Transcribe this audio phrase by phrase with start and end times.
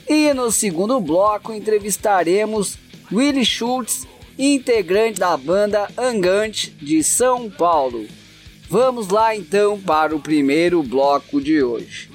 [0.08, 2.76] E no segundo bloco entrevistaremos
[3.10, 4.06] Willie Schultz,
[4.38, 8.06] integrante da banda Angante de São Paulo.
[8.68, 12.11] Vamos lá então para o primeiro bloco de hoje.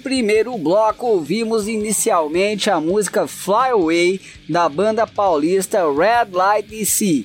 [0.00, 7.24] Primeiro bloco, ouvimos inicialmente a música Fly Away da banda paulista Red Light DC.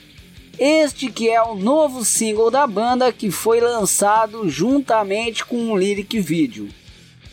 [0.60, 6.20] Este que é o novo single da banda que foi lançado juntamente com um lyric
[6.20, 6.70] vídeo.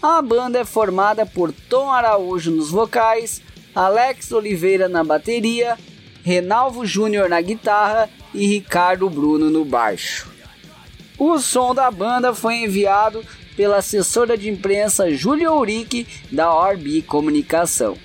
[0.00, 3.42] A banda é formada por Tom Araújo nos vocais,
[3.74, 5.78] Alex Oliveira na bateria,
[6.24, 10.30] Renalvo Júnior na guitarra e Ricardo Bruno no baixo.
[11.18, 13.24] O som da banda foi enviado
[13.56, 17.96] pela assessora de imprensa Júlia Urique da Orbi Comunicação.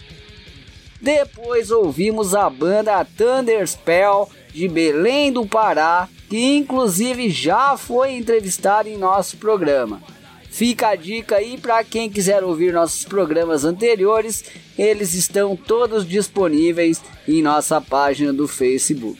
[1.01, 8.97] Depois ouvimos a banda Thunderspell de Belém do Pará, que inclusive já foi entrevistada em
[8.97, 10.01] nosso programa.
[10.49, 14.43] Fica a dica aí para quem quiser ouvir nossos programas anteriores,
[14.75, 19.19] eles estão todos disponíveis em nossa página do Facebook.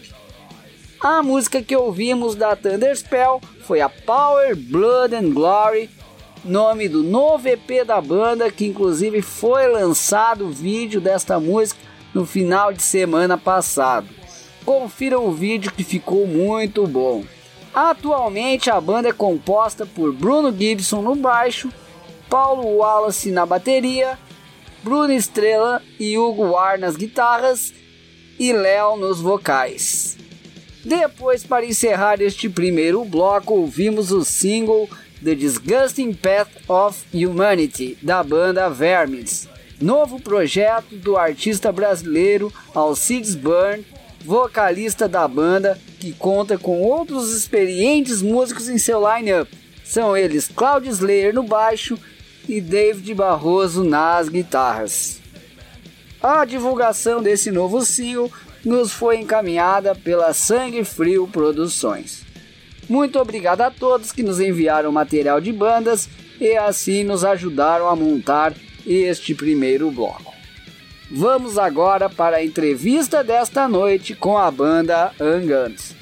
[0.99, 5.91] A música que ouvimos da Thunderspell foi a Power, Blood and Glory,
[6.47, 11.79] nome do novo EP da banda, que inclusive foi lançado o vídeo desta música
[12.13, 14.07] no final de semana passado.
[14.65, 17.23] Confira o vídeo que ficou muito bom.
[17.73, 21.69] Atualmente a banda é composta por Bruno Gibson no baixo,
[22.29, 24.17] Paulo Wallace na bateria,
[24.83, 27.73] Bruno Estrela e Hugo War nas guitarras
[28.39, 30.17] e Léo nos vocais.
[30.83, 34.89] Depois, para encerrar este primeiro bloco, ouvimos o single
[35.23, 39.49] The Disgusting Path of Humanity da banda Vermes,
[39.81, 43.83] novo projeto do artista brasileiro Alcides Byrne,
[44.23, 49.51] vocalista da banda, que conta com outros experientes músicos em seu line-up.
[49.83, 51.97] São eles Claudio Slayer no baixo
[52.47, 55.19] e David Barroso nas guitarras.
[56.21, 58.31] A divulgação desse novo single
[58.63, 62.26] nos foi encaminhada pela Sangue Frio Produções.
[62.89, 66.07] Muito obrigado a todos que nos enviaram material de bandas
[66.39, 68.53] e assim nos ajudaram a montar
[68.85, 70.33] este primeiro bloco.
[71.09, 75.95] Vamos agora para a entrevista desta noite com a banda Angans.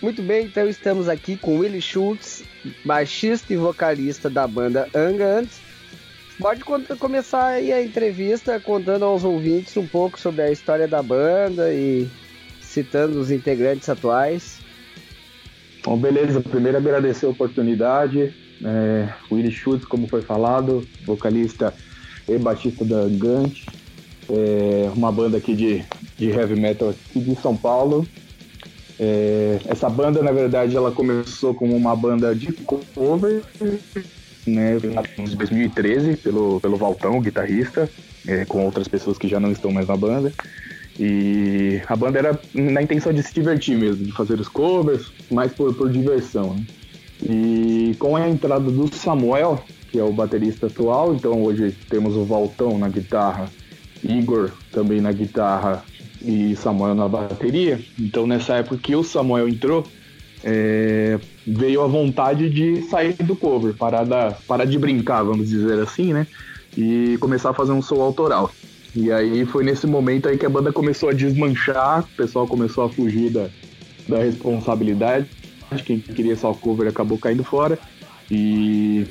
[0.00, 2.44] Muito bem, então estamos aqui com Willy Schultz,
[2.84, 5.60] baixista e vocalista da banda Angans.
[6.38, 6.62] Pode
[6.98, 12.08] começar aí a entrevista contando aos ouvintes um pouco sobre a história da banda e
[12.60, 14.67] citando os integrantes atuais.
[15.88, 16.42] Bom, beleza.
[16.42, 18.34] Primeiro agradecer a oportunidade.
[18.62, 21.72] É, Willy Schultz, como foi falado, vocalista
[22.28, 23.64] e baixista da Gant,
[24.28, 25.82] é, uma banda aqui de,
[26.18, 28.06] de heavy metal aqui de São Paulo.
[29.00, 33.42] É, essa banda, na verdade, ela começou como uma banda de cover,
[34.46, 34.76] né,
[35.16, 37.88] em 2013, pelo, pelo Valtão, guitarrista,
[38.26, 40.34] é, com outras pessoas que já não estão mais na banda.
[40.98, 45.52] E a banda era na intenção de se divertir mesmo, de fazer os covers, mais
[45.52, 46.54] por, por diversão.
[46.54, 46.66] Né?
[47.22, 52.24] E com a entrada do Samuel, que é o baterista atual, então hoje temos o
[52.24, 53.48] Valtão na guitarra,
[54.02, 55.84] Igor também na guitarra
[56.20, 57.80] e Samuel na bateria.
[57.98, 59.86] Então nessa época que o Samuel entrou,
[60.44, 65.78] é, veio a vontade de sair do cover, parar, da, parar de brincar, vamos dizer
[65.80, 66.26] assim, né?
[66.76, 68.52] E começar a fazer um som autoral.
[68.94, 72.84] E aí foi nesse momento aí que a banda começou a desmanchar, o pessoal começou
[72.84, 73.48] a fugir da,
[74.08, 75.28] da responsabilidade.
[75.84, 77.78] Quem queria só cover acabou caindo fora.
[78.30, 79.06] E,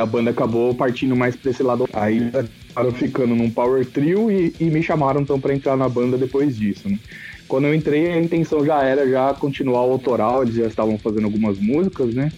[0.00, 1.88] a banda acabou partindo mais pra esse lado.
[1.92, 2.30] Aí
[2.74, 6.56] acabaram ficando num power trio e, e me chamaram então para entrar na banda depois
[6.56, 6.88] disso.
[6.88, 6.98] Né?
[7.48, 11.24] Quando eu entrei, a intenção já era já continuar o autoral, eles já estavam fazendo
[11.24, 12.32] algumas músicas, né?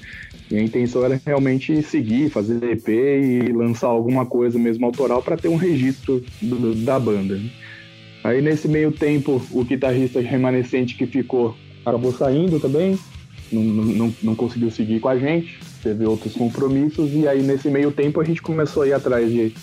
[0.51, 5.37] E a intenção era realmente seguir, fazer EP e lançar alguma coisa mesmo autoral para
[5.37, 7.41] ter um registro do, da banda.
[8.23, 12.99] Aí nesse meio tempo, o guitarrista remanescente que ficou acabou saindo também,
[13.53, 17.93] não, não, não conseguiu seguir com a gente, teve outros compromissos, e aí nesse meio
[17.93, 19.55] tempo a gente começou a ir atrás de,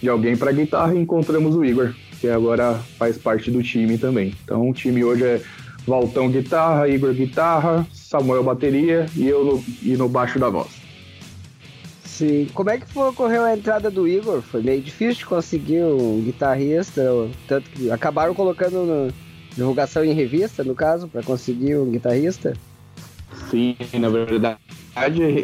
[0.00, 4.34] de alguém para guitarra e encontramos o Igor, que agora faz parte do time também.
[4.44, 5.42] Então o time hoje é
[5.86, 7.86] Valtão guitarra, Igor guitarra,
[8.18, 10.70] Samuel bateria e eu no, e no baixo da voz.
[12.04, 12.48] Sim.
[12.54, 14.40] Como é que foi, ocorreu a entrada do Igor?
[14.40, 17.02] Foi meio difícil de conseguir um guitarrista,
[17.46, 19.12] tanto que acabaram colocando no,
[19.54, 22.54] divulgação em revista, no caso, para conseguir um guitarrista?
[23.50, 24.58] Sim, na verdade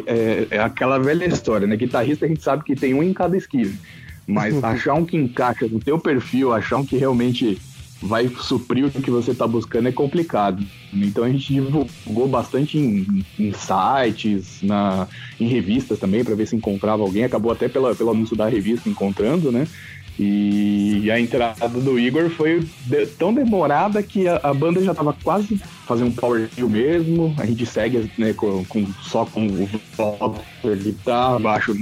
[0.07, 1.75] é, é, aquela velha história, né?
[1.75, 3.77] Guitarrista a gente sabe que tem um em cada esquiva.
[4.25, 7.61] Mas achar um que encaixa no teu perfil, achar um que realmente
[8.03, 10.63] vai suprir o que você está buscando é complicado.
[10.93, 15.07] Então a gente divulgou bastante em, em sites, na,
[15.39, 17.23] em revistas também, para ver se encontrava alguém.
[17.23, 19.67] Acabou até pela, pelo anúncio da revista encontrando, né?
[20.19, 25.15] E a entrada do Igor foi de, tão demorada que a, a, banda já estava
[25.23, 27.33] quase fazendo um power trio mesmo.
[27.39, 31.73] A gente segue né, com, com, só com o Walter guitarra, baixo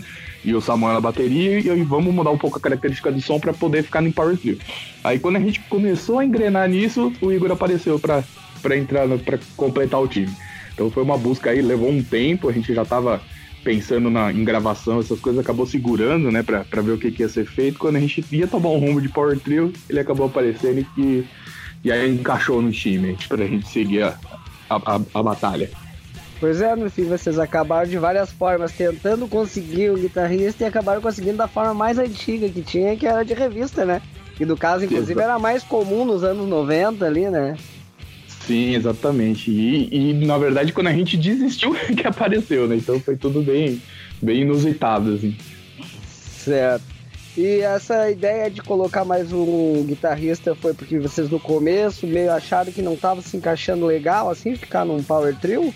[0.43, 3.39] e o Samuel na bateria e aí vamos mudar um pouco a característica do som
[3.39, 4.57] para poder ficar no power trio.
[5.03, 8.23] Aí quando a gente começou a engrenar nisso, o Igor apareceu para
[8.61, 10.31] para entrar para completar o time.
[10.73, 13.21] Então foi uma busca aí, levou um tempo, a gente já estava
[13.63, 17.29] pensando na, em gravação, essas coisas, acabou segurando, né, pra ver o que, que ia
[17.29, 17.77] ser feito.
[17.77, 21.23] Quando a gente ia tomar um rumo de Power Trio, ele acabou aparecendo e,
[21.83, 24.17] e aí encaixou no time pra gente seguir a,
[24.69, 25.69] a, a, a batalha.
[26.41, 30.99] Pois é, no fim vocês acabaram de várias formas tentando conseguir o guitarrista e acabaram
[30.99, 34.01] conseguindo da forma mais antiga que tinha, que era de revista, né?
[34.39, 35.29] E no caso, inclusive, Exato.
[35.29, 37.55] era mais comum nos anos 90 ali, né?
[38.27, 39.51] Sim, exatamente.
[39.51, 42.75] E, e, na verdade quando a gente desistiu que apareceu, né?
[42.75, 43.79] Então foi tudo bem,
[44.19, 45.37] bem inusitado, assim.
[46.07, 46.85] Certo.
[47.37, 52.71] E essa ideia de colocar mais um guitarrista foi porque vocês no começo meio acharam
[52.71, 55.71] que não estava se encaixando legal, assim, ficar num power trio?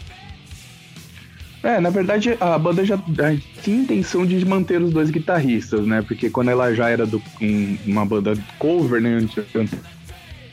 [1.66, 2.96] É, na verdade a banda já,
[3.64, 6.04] tinha intenção de manter os dois guitarristas, né?
[6.08, 9.28] Porque quando ela já era do, um, uma banda cover, né?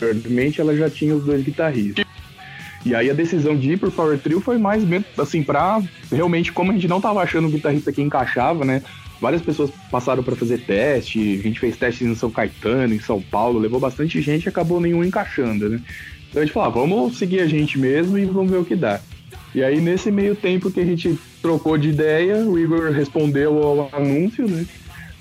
[0.00, 2.02] anteriormente ela já tinha os dois guitarristas.
[2.82, 4.84] E aí a decisão de ir pro Power Trio foi mais
[5.18, 8.82] assim para realmente como a gente não tava achando um guitarrista que encaixava, né?
[9.20, 13.20] Várias pessoas passaram para fazer teste, a gente fez testes em São Caetano, em São
[13.20, 15.78] Paulo, levou bastante gente e acabou nenhum encaixando, né?
[16.30, 18.74] Então a gente falou, ah, vamos seguir a gente mesmo e vamos ver o que
[18.74, 18.98] dá.
[19.54, 23.90] E aí nesse meio tempo que a gente trocou de ideia, o Igor respondeu ao
[23.92, 24.66] anúncio, né?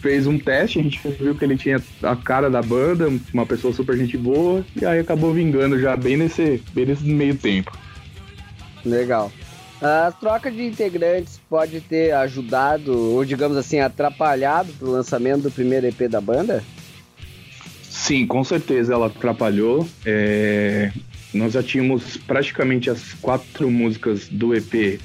[0.01, 3.71] fez um teste, a gente viu que ele tinha a cara da banda, uma pessoa
[3.71, 7.77] super gente boa, e aí acabou vingando já bem nesse, bem nesse meio tempo.
[8.83, 9.31] Legal.
[9.79, 15.87] A troca de integrantes pode ter ajudado, ou digamos assim, atrapalhado o lançamento do primeiro
[15.87, 16.63] EP da banda?
[17.89, 19.87] Sim, com certeza ela atrapalhou.
[20.05, 20.91] É...
[21.33, 24.99] Nós já tínhamos praticamente as quatro músicas do EP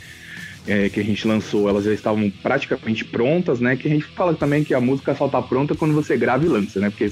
[0.67, 3.77] é, que a gente lançou, elas já estavam praticamente prontas, né?
[3.77, 6.49] Que a gente fala também que a música só tá pronta quando você grava e
[6.49, 6.91] lança, né?
[6.91, 7.11] Porque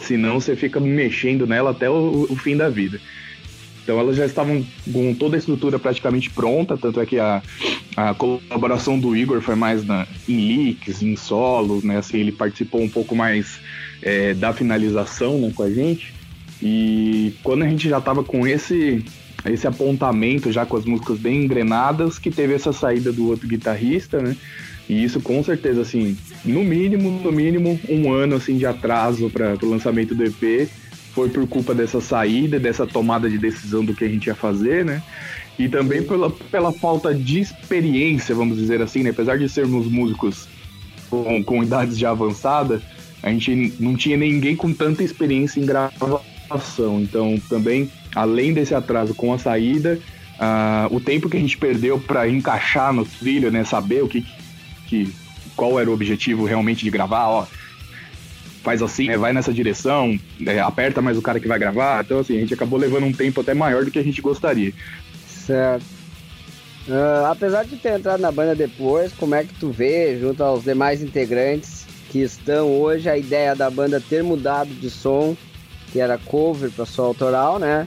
[0.00, 3.00] senão você fica mexendo nela até o, o fim da vida.
[3.82, 7.40] Então elas já estavam com toda a estrutura praticamente pronta, tanto é que a,
[7.96, 11.98] a colaboração do Igor foi mais na, em leaks, em solos, né?
[11.98, 13.60] Assim, ele participou um pouco mais
[14.02, 16.12] é, da finalização né, com a gente.
[16.62, 19.04] E quando a gente já estava com esse
[19.44, 24.20] esse apontamento já com as músicas bem engrenadas, que teve essa saída do outro guitarrista,
[24.20, 24.36] né?
[24.88, 29.56] E isso com certeza, assim, no mínimo, no mínimo, um ano assim de atraso para
[29.62, 30.68] o lançamento do EP
[31.12, 34.84] foi por culpa dessa saída, dessa tomada de decisão do que a gente ia fazer,
[34.84, 35.02] né?
[35.58, 39.10] E também pela, pela falta de experiência, vamos dizer assim, né?
[39.10, 40.46] Apesar de sermos músicos
[41.08, 42.82] com, com idades já avançadas,
[43.22, 46.20] a gente não tinha ninguém com tanta experiência em gravação.
[47.02, 49.98] Então, também além desse atraso com a saída,
[50.38, 54.24] uh, o tempo que a gente perdeu para encaixar no trilho, né, saber o que,
[54.86, 55.12] que
[55.54, 57.46] qual era o objetivo realmente de gravar, ó,
[58.62, 62.04] faz assim, né, vai nessa direção, é, aperta mais o cara que vai gravar.
[62.04, 64.72] Então, assim, a gente acabou levando um tempo até maior do que a gente gostaria.
[65.28, 65.84] Certo.
[66.88, 70.64] Uh, apesar de ter entrado na banda depois, como é que tu vê, junto aos
[70.64, 75.36] demais integrantes que estão hoje, a ideia da banda ter mudado de som,
[75.96, 77.86] que era cover para sua autoral, né?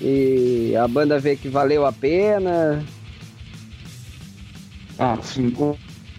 [0.00, 2.82] E a banda vê que valeu a pena.
[4.98, 5.52] Ah, sim,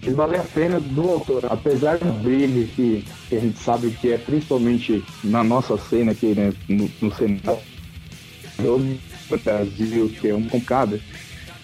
[0.09, 1.45] valeu a pena do autor.
[1.49, 6.35] Apesar do brilho que, que, a gente sabe que é principalmente na nossa cena aqui,
[6.35, 6.53] né?
[6.69, 7.59] No, no cenário
[8.59, 11.01] do Brasil, que é um complicado.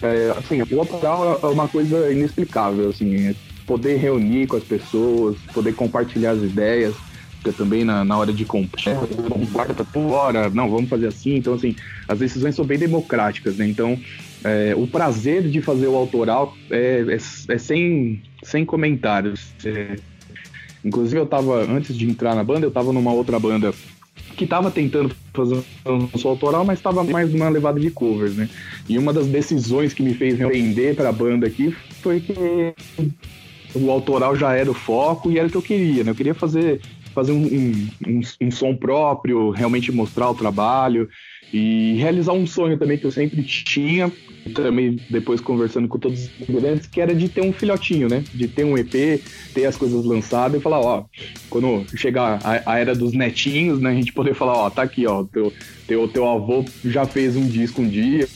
[0.02, 5.36] É, assim, o autoral é uma coisa inexplicável, assim, é poder reunir com as pessoas,
[5.54, 6.96] poder compartilhar as ideias
[7.56, 9.00] também na, na hora de comprar,
[9.50, 11.36] guarda fora, não, vamos fazer assim.
[11.36, 11.74] Então, assim,
[12.06, 13.66] as decisões são bem democráticas, né?
[13.66, 13.98] Então,
[14.44, 17.14] é, o prazer de fazer o autoral é, é,
[17.54, 19.52] é sem, sem comentários.
[19.64, 19.96] É,
[20.84, 23.72] inclusive, eu tava, antes de entrar na banda, eu tava numa outra banda
[24.36, 28.48] que tava tentando fazer um som autoral, mas estava mais numa levada de covers, né?
[28.88, 32.34] E uma das decisões que me fez render para a banda aqui foi que
[33.74, 36.10] o autoral já era o foco e era o que eu queria, né?
[36.10, 36.80] Eu queria fazer
[37.14, 37.44] fazer um,
[38.06, 41.08] um, um, som próprio, realmente mostrar o trabalho
[41.52, 44.10] e realizar um sonho também que eu sempre tinha,
[44.54, 48.22] também depois conversando com todos os integrantes, que era de ter um filhotinho, né?
[48.32, 49.20] De ter um EP,
[49.52, 51.04] ter as coisas lançadas e falar, ó,
[51.48, 53.90] quando chegar a, a era dos netinhos, né?
[53.90, 55.52] A gente poder falar, ó, tá aqui, ó, teu,
[55.86, 58.28] teu, teu avô já fez um disco um dia,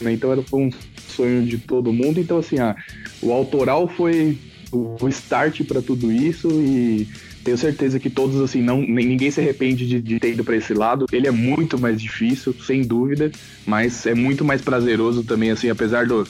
[0.00, 0.12] né?
[0.12, 2.20] Então era, foi um sonho de todo mundo.
[2.20, 2.76] Então, assim, ah,
[3.22, 4.38] o autoral foi
[4.70, 7.08] o start para tudo isso e
[7.48, 10.74] tenho certeza que todos, assim, não, ninguém se arrepende de, de ter ido para esse
[10.74, 11.06] lado.
[11.10, 13.32] Ele é muito mais difícil, sem dúvida,
[13.66, 16.28] mas é muito mais prazeroso também, assim, apesar do,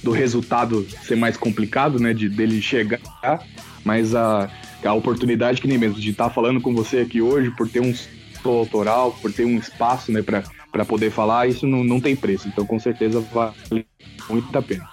[0.00, 3.00] do resultado ser mais complicado, né, de dele chegar,
[3.84, 4.48] mas a,
[4.84, 7.80] a oportunidade que nem mesmo de estar tá falando com você aqui hoje, por ter
[7.80, 7.92] um
[8.44, 12.46] autoral, por ter um espaço, né, para poder falar, isso não, não tem preço.
[12.46, 13.84] Então, com certeza, vale
[14.28, 14.88] muito a pena.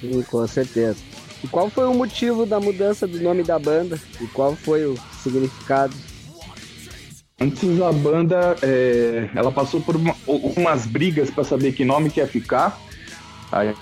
[0.00, 0.96] Sim, com certeza.
[1.44, 4.00] E qual foi o motivo da mudança do nome da banda?
[4.18, 5.94] E qual foi o significado?
[7.38, 12.18] Antes a banda, é, ela passou por uma, umas brigas para saber que nome que
[12.18, 12.80] ia ficar.
[13.52, 13.74] Aí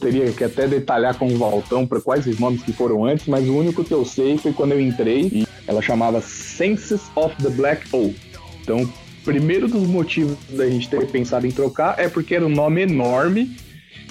[0.00, 3.46] teria que até detalhar com o Valtão para quais os nomes que foram antes, mas
[3.46, 7.50] o único que eu sei foi quando eu entrei e ela chamava Senses of the
[7.50, 8.16] Black Hole.
[8.62, 8.90] Então,
[9.22, 13.54] primeiro dos motivos da gente ter pensado em trocar é porque era um nome enorme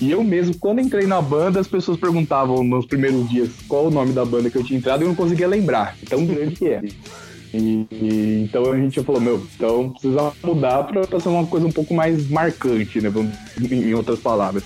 [0.01, 3.91] e eu mesmo, quando entrei na banda, as pessoas perguntavam nos primeiros dias qual o
[3.91, 5.95] nome da banda que eu tinha entrado e eu não conseguia lembrar.
[6.09, 6.81] Tão grande que é.
[7.53, 11.71] E, e, então a gente falou, meu, então precisa mudar para ser uma coisa um
[11.71, 13.11] pouco mais marcante, né?
[13.69, 14.63] Em outras palavras.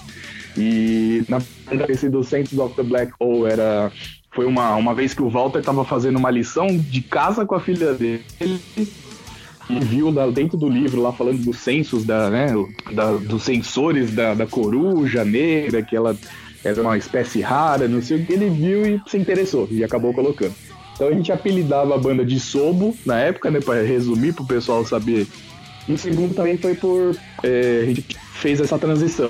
[0.58, 3.92] E na verdade, esse do Saints of the Black Hole era.
[4.32, 7.60] Foi uma, uma vez que o Walter estava fazendo uma lição de casa com a
[7.60, 8.22] filha dele
[9.70, 12.48] viu lá dentro do livro lá falando dos da, né,
[12.92, 16.16] da, dos sensores da, da coruja negra, que ela
[16.64, 20.14] era uma espécie rara, não sei o que, ele viu e se interessou e acabou
[20.14, 20.54] colocando.
[20.94, 24.48] Então a gente apelidava a banda de Sobo na época, né, para resumir para o
[24.48, 25.28] pessoal saber.
[25.88, 29.30] E o segundo também foi por é, a gente fez essa transição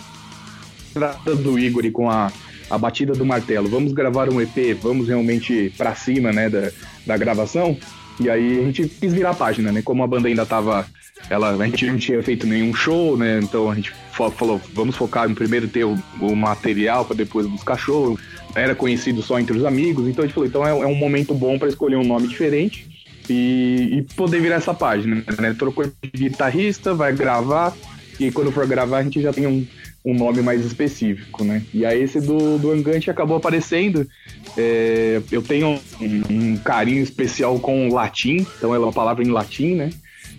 [1.44, 2.32] do Igor com a,
[2.70, 3.68] a batida do martelo.
[3.68, 6.72] Vamos gravar um EP, vamos realmente para cima, né, da,
[7.06, 7.78] da gravação.
[8.20, 9.82] E aí a gente quis virar a página, né?
[9.82, 10.86] Como a banda ainda tava.
[11.30, 13.40] Ela, a gente não tinha feito nenhum show, né?
[13.42, 17.78] Então a gente falou, vamos focar em primeiro ter o, o material para depois buscar
[17.78, 18.18] show.
[18.54, 21.34] Era conhecido só entre os amigos, então a gente falou, então é, é um momento
[21.34, 22.88] bom para escolher um nome diferente
[23.30, 25.56] e, e, poder virar essa página, né?
[25.58, 27.76] Trocou de guitarrista, vai gravar,
[28.20, 29.66] e quando for gravar a gente já tem um,
[30.06, 31.64] um nome mais específico, né?
[31.74, 34.08] E aí esse do, do Angante acabou aparecendo.
[34.56, 39.32] É, eu tenho um, um, carinho especial com o latim, então é uma palavra em
[39.32, 39.90] latim, né?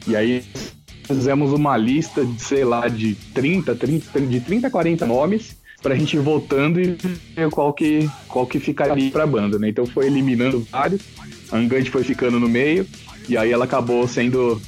[0.06, 0.44] E aí
[1.02, 5.94] fizemos uma lista de, sei lá, de 30, 30 de 30 a 40 nomes pra
[5.94, 6.96] gente ir voltando e
[7.34, 9.68] ver qual que, qual que ficaria pra banda, né?
[9.68, 11.02] Então foi eliminando vários,
[11.50, 12.86] a Angante foi ficando no meio,
[13.28, 14.60] e aí ela acabou sendo,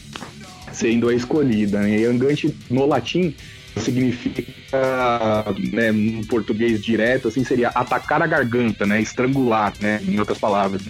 [0.72, 1.98] sendo a escolhida, né?
[1.98, 3.34] E Angante, no latim,
[3.78, 4.42] significa,
[5.72, 10.82] né, no português direto, assim, seria atacar a garganta, né, estrangular, né, em outras palavras.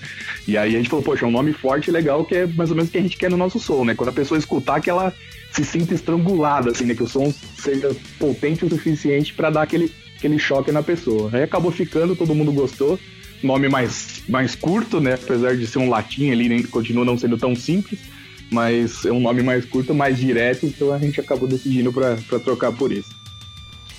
[0.46, 2.70] E aí a gente falou, poxa, é um nome forte e legal que é mais
[2.70, 4.80] ou menos o que a gente quer no nosso som, né, quando a pessoa escutar
[4.80, 5.12] que ela
[5.52, 9.92] se sinta estrangulada, assim, né, que o som seja potente o suficiente para dar aquele,
[10.16, 11.30] aquele choque na pessoa.
[11.32, 12.98] Aí acabou ficando, todo mundo gostou,
[13.42, 17.38] nome mais, mais curto, né, apesar de ser um latim ali, né, continua não sendo
[17.38, 18.00] tão simples,
[18.50, 22.72] mas é um nome mais curto, mais direto, então a gente acabou decidindo para trocar
[22.72, 23.10] por isso.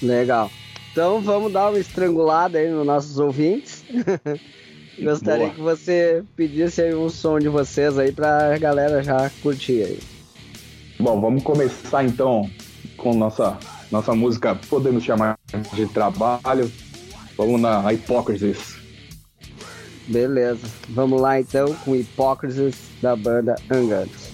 [0.01, 0.49] Legal.
[0.91, 3.83] Então vamos dar uma estrangulada aí nos nossos ouvintes.
[5.01, 5.55] Gostaria Boa.
[5.55, 9.99] que você pedisse aí um som de vocês aí pra galera já curtir aí.
[10.99, 12.49] Bom, vamos começar então
[12.97, 13.57] com nossa,
[13.89, 15.37] nossa música, podemos chamar
[15.73, 16.69] de trabalho.
[17.37, 18.77] Vamos na Hipócrisis.
[20.07, 20.67] Beleza.
[20.89, 24.28] Vamos lá então com Hipócrisis da banda Angans.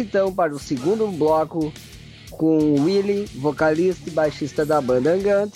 [0.00, 1.72] Então para o segundo bloco
[2.30, 5.52] com Willy, vocalista e baixista da banda Angant.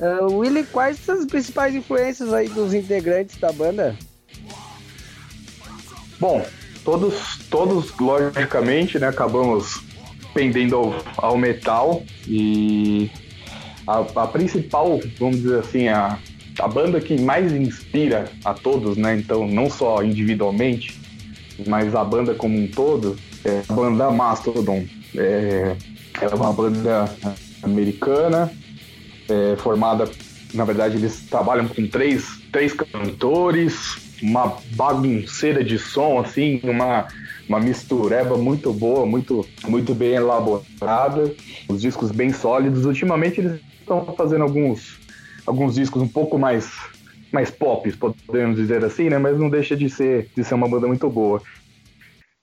[0.00, 3.96] Uh, Willy, quais são as principais influências aí dos integrantes da banda?
[6.18, 6.44] Bom,
[6.84, 9.80] todos, todos logicamente, né, acabamos
[10.32, 13.10] pendendo ao, ao metal e
[13.86, 16.18] a, a, principal, vamos dizer assim, a,
[16.58, 20.98] a banda que mais inspira a todos, né, então não só individualmente,
[21.66, 24.84] mas a banda como um todo, é a banda Mastodon.
[25.14, 25.76] É,
[26.20, 27.08] é uma banda
[27.62, 28.50] americana,
[29.28, 30.10] é, formada,
[30.54, 37.06] na verdade, eles trabalham com três, três cantores, uma bagunceira de som, assim, uma,
[37.48, 41.34] uma mistureba muito boa, muito, muito bem elaborada,
[41.68, 42.84] os discos bem sólidos.
[42.84, 44.98] Ultimamente eles estão fazendo alguns,
[45.46, 46.72] alguns discos um pouco mais
[47.32, 47.92] mais pop,
[48.26, 49.18] podemos dizer assim, né?
[49.18, 51.42] Mas não deixa de ser, de ser uma banda muito boa.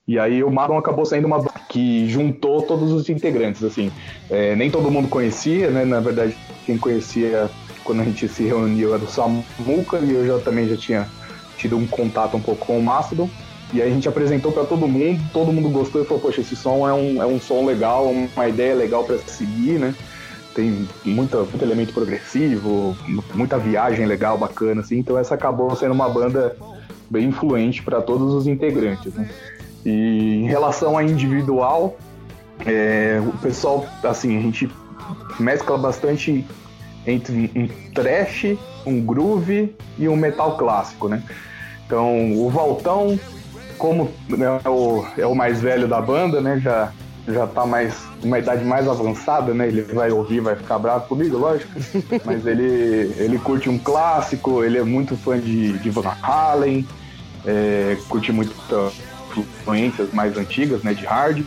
[0.06, 3.90] E aí o Marlon acabou sendo uma banda que juntou todos os integrantes, assim.
[4.28, 5.84] É, nem todo mundo conhecia, né?
[5.84, 6.36] Na verdade,
[6.66, 7.50] quem conhecia
[7.82, 11.08] quando a gente se reuniu era o Samuca e eu já também já tinha
[11.56, 13.30] tido um contato um pouco com o Mastodon.
[13.72, 16.54] E aí a gente apresentou para todo mundo, todo mundo gostou e falou, poxa, esse
[16.54, 19.94] som é um, é um som legal, uma ideia legal para seguir, né?
[20.54, 22.96] Tem muita, muito elemento progressivo,
[23.34, 24.98] muita viagem legal, bacana, assim.
[24.98, 26.54] Então essa acabou sendo uma banda
[27.10, 29.28] bem influente para todos os integrantes, né?
[29.84, 31.96] E em relação a individual,
[32.64, 34.70] é, o pessoal, assim, a gente
[35.38, 36.44] mescla bastante
[37.06, 41.22] entre um trash, um groove e um metal clássico, né?
[41.86, 43.18] Então, o Valtão,
[43.76, 46.58] como é o, é o mais velho da banda, né?
[46.58, 46.90] Já,
[47.28, 49.68] já tá mais uma idade mais avançada, né?
[49.68, 51.72] Ele vai ouvir, vai ficar bravo comigo, lógico.
[52.24, 56.86] Mas ele, ele curte um clássico, ele é muito fã de, de Van Halen,
[57.44, 58.54] é, curte muito
[59.40, 60.94] influências mais antigas, né?
[60.94, 61.44] De hard.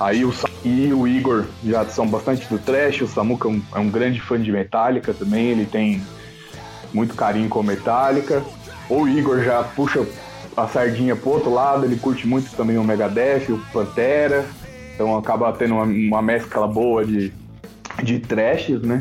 [0.00, 0.32] Aí o
[0.64, 4.20] e o Igor já são bastante do trash, o Samuka é um, é um grande
[4.20, 6.02] fã de Metallica também, ele tem
[6.92, 8.42] muito carinho com Metallica.
[8.88, 10.04] O Igor já puxa
[10.56, 14.44] a sardinha pro outro lado, ele curte muito também o Megadeth, o Pantera,
[14.94, 17.32] então acaba tendo uma, uma mescla boa de,
[18.02, 19.00] de trashes, né?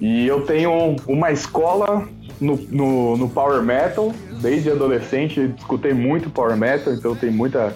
[0.00, 2.08] E eu tenho uma escola
[2.40, 7.74] no, no, no Power Metal, desde adolescente, escutei muito Power Metal, então tem muita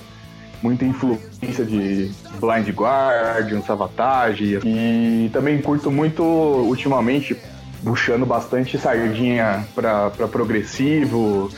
[0.62, 4.59] muita influência de Blind Guardian, Savatage.
[4.64, 7.37] E também curto muito, ultimamente,
[7.83, 11.51] puxando bastante sardinha para progressivo,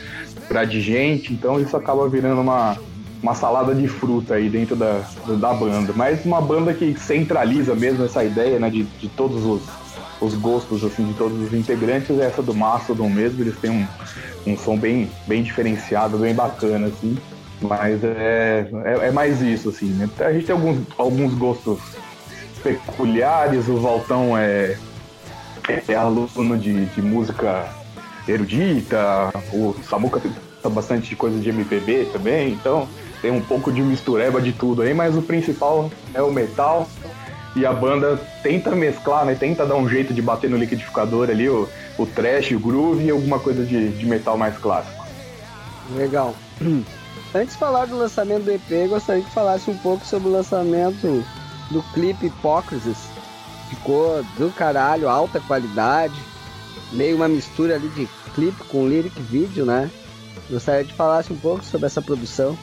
[0.47, 1.33] para digente.
[1.33, 2.77] Então isso acaba virando uma,
[3.21, 5.01] uma salada de fruta aí dentro da,
[5.39, 5.93] da banda.
[5.95, 9.61] Mas uma banda que centraliza mesmo essa ideia né, de, de todos os,
[10.21, 13.41] os gostos assim, de todos os integrantes é essa do Mastodon mesmo.
[13.41, 13.87] Eles têm um,
[14.45, 16.87] um som bem, bem diferenciado, bem bacana.
[16.87, 17.17] Assim.
[17.59, 20.09] Mas é, é, é, mais isso, assim, né?
[20.19, 21.79] A gente tem alguns, alguns gostos
[22.63, 24.77] peculiares, o Valtão é,
[25.87, 27.67] é aluno de, de música
[28.27, 30.31] erudita, o Samuca tem
[30.71, 32.87] bastante coisa de MPB também, então
[33.21, 36.87] tem um pouco de mistureba de tudo aí, mas o principal é o metal
[37.55, 39.35] e a banda tenta mesclar, né?
[39.35, 43.09] Tenta dar um jeito de bater no liquidificador ali, o, o trash, o groove e
[43.09, 45.03] alguma coisa de, de metal mais clássico.
[45.95, 46.35] Legal.
[47.33, 51.23] Antes de falar do lançamento do EP, gostaria que falasse um pouco sobre o lançamento
[51.69, 52.97] do clipe Hipócritas.
[53.69, 56.15] Ficou do caralho, alta qualidade,
[56.91, 59.89] meio uma mistura ali de clipe com lyric vídeo, né?
[60.49, 62.57] Gostaria de falasse um pouco sobre essa produção.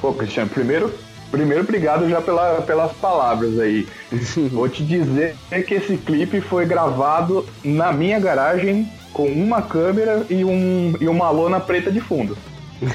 [0.00, 0.92] Pô, Cristiano, primeiro,
[1.32, 3.88] primeiro obrigado já pela, pelas palavras aí.
[4.52, 5.34] Vou te dizer
[5.66, 11.30] que esse clipe foi gravado na minha garagem com uma câmera e, um, e uma
[11.30, 12.36] lona preta de fundo.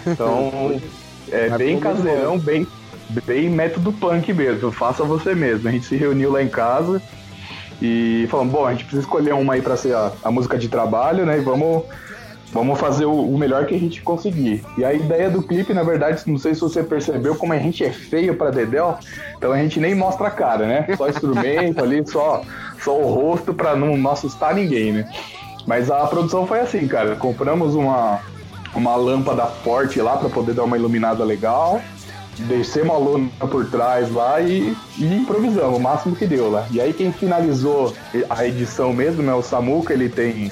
[0.05, 0.79] Então,
[1.31, 2.65] é bem caseirão, bem,
[3.25, 4.71] bem método punk mesmo.
[4.71, 5.67] Faça você mesmo.
[5.67, 7.01] A gente se reuniu lá em casa
[7.81, 10.67] e falamos, bom, a gente precisa escolher uma aí pra ser a, a música de
[10.67, 11.37] trabalho, né?
[11.37, 11.83] E vamos,
[12.51, 14.63] vamos fazer o, melhor que a gente conseguir.
[14.77, 17.83] E a ideia do clipe, na verdade, não sei se você percebeu como a gente
[17.83, 18.97] é feio pra Dedel,
[19.37, 20.87] então a gente nem mostra a cara, né?
[20.97, 22.41] Só instrumento ali, só,
[22.83, 25.09] só o rosto pra não, não assustar ninguém, né?
[25.67, 27.15] Mas a produção foi assim, cara.
[27.17, 28.21] Compramos uma,
[28.73, 31.81] uma lâmpada forte lá para poder dar uma iluminada legal.
[32.39, 36.65] Descemos a lona por trás lá e, e, improvisamos o máximo que deu lá.
[36.71, 37.93] E aí quem finalizou
[38.29, 39.33] a edição mesmo, né?
[39.33, 40.51] O Samuca, ele tem.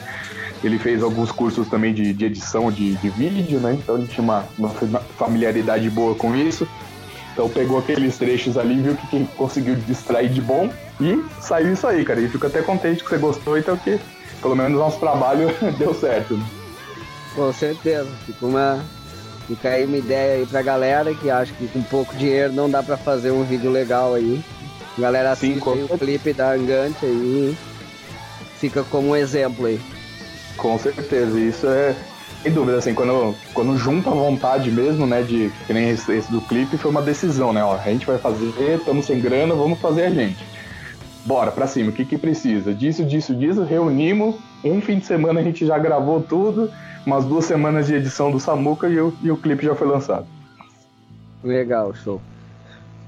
[0.63, 3.73] Ele fez alguns cursos também de, de edição de, de, vídeo, né?
[3.73, 4.69] Então ele tinha uma, uma
[5.17, 6.67] familiaridade boa com isso.
[7.33, 11.85] Então pegou aqueles trechos ali, viu que quem conseguiu distrair de bom e saiu isso
[11.85, 12.21] aí, cara.
[12.21, 13.99] E fico até contente que você gostou, então que
[14.41, 16.39] pelo menos nosso trabalho deu certo.
[17.35, 18.09] Com certeza.
[18.25, 18.81] Ficou uma,
[19.47, 22.81] Fica aí uma ideia aí pra galera que acha que com pouco dinheiro não dá
[22.81, 24.43] pra fazer um vídeo legal aí.
[24.97, 27.55] Galera assiste Sim, o clipe da Angante aí.
[28.57, 29.79] Fica como um exemplo aí.
[30.57, 31.95] Com certeza, isso é.
[32.41, 36.31] Sem dúvida, assim, quando, quando junta a vontade mesmo, né, de que nem esse, esse
[36.31, 37.63] do clipe, foi uma decisão, né?
[37.63, 40.45] Ó, a gente vai fazer, estamos sem grana, vamos fazer a gente.
[41.25, 42.71] Bora pra cima, o que que precisa?
[42.71, 44.35] Disso, disso, disso, reunimos.
[44.63, 46.71] Um fim de semana a gente já gravou tudo,
[47.03, 50.27] umas duas semanas de edição do Samuca e o, e o clipe já foi lançado.
[51.43, 52.21] Legal, show.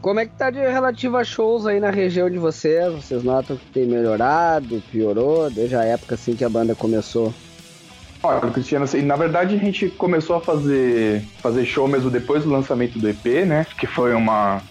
[0.02, 2.94] Como é que tá de relativo a shows aí na região de vocês?
[2.94, 7.34] Vocês notam que tem melhorado, piorou, desde a época assim que a banda começou?
[8.24, 12.50] Olha, Cristiano, assim, na verdade a gente começou a fazer, fazer show mesmo depois do
[12.50, 13.66] lançamento do EP, né?
[13.78, 14.62] Que foi uma,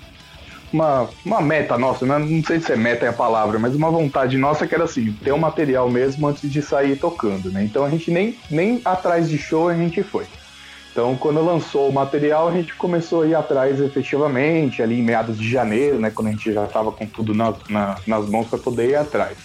[0.73, 2.19] uma, uma meta nossa, né?
[2.19, 5.13] não sei se é meta é a palavra, mas uma vontade nossa que era assim,
[5.13, 7.65] ter o um material mesmo antes de sair tocando, né?
[7.65, 10.27] Então a gente nem, nem atrás de show a gente foi.
[10.97, 15.37] Então, quando lançou o material, a gente começou a ir atrás efetivamente, ali em meados
[15.37, 18.59] de janeiro, né, quando a gente já estava com tudo na, na, nas mãos para
[18.59, 19.37] poder ir atrás.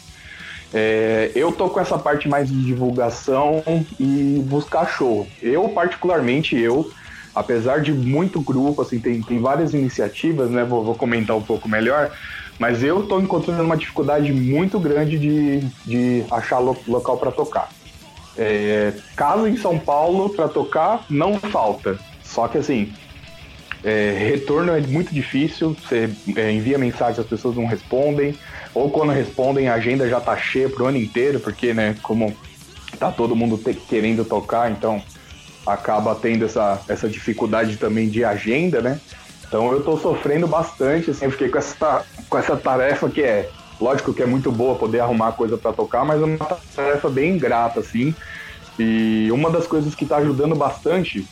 [0.73, 3.61] É, eu tô com essa parte mais de divulgação
[3.99, 5.27] e buscar show.
[5.41, 6.89] Eu, particularmente, eu,
[7.35, 11.67] apesar de muito grupo, assim, tem, tem várias iniciativas, né, vou, vou comentar um pouco
[11.67, 12.11] melhor,
[12.57, 17.67] mas eu tô encontrando uma dificuldade muito grande de, de achar lo, local para tocar.
[18.37, 18.93] É,
[19.47, 21.99] em São Paulo para tocar não falta.
[22.23, 22.93] Só que assim,
[23.83, 25.75] é, retorno é muito difícil.
[25.75, 28.37] Você é, envia mensagem, as pessoas não respondem.
[28.73, 32.33] Ou quando respondem, a agenda já tá cheia pro ano inteiro, porque, né, como
[32.97, 35.01] tá todo mundo te, querendo tocar, então
[35.65, 38.99] acaba tendo essa, essa dificuldade também de agenda, né?
[39.45, 43.49] Então eu tô sofrendo bastante, assim, eu fiquei com essa, com essa tarefa que é
[43.81, 46.37] Lógico que é muito boa poder arrumar coisa para tocar, mas é uma
[46.75, 48.13] tarefa bem ingrata, assim.
[48.77, 51.27] E uma das coisas que está ajudando bastante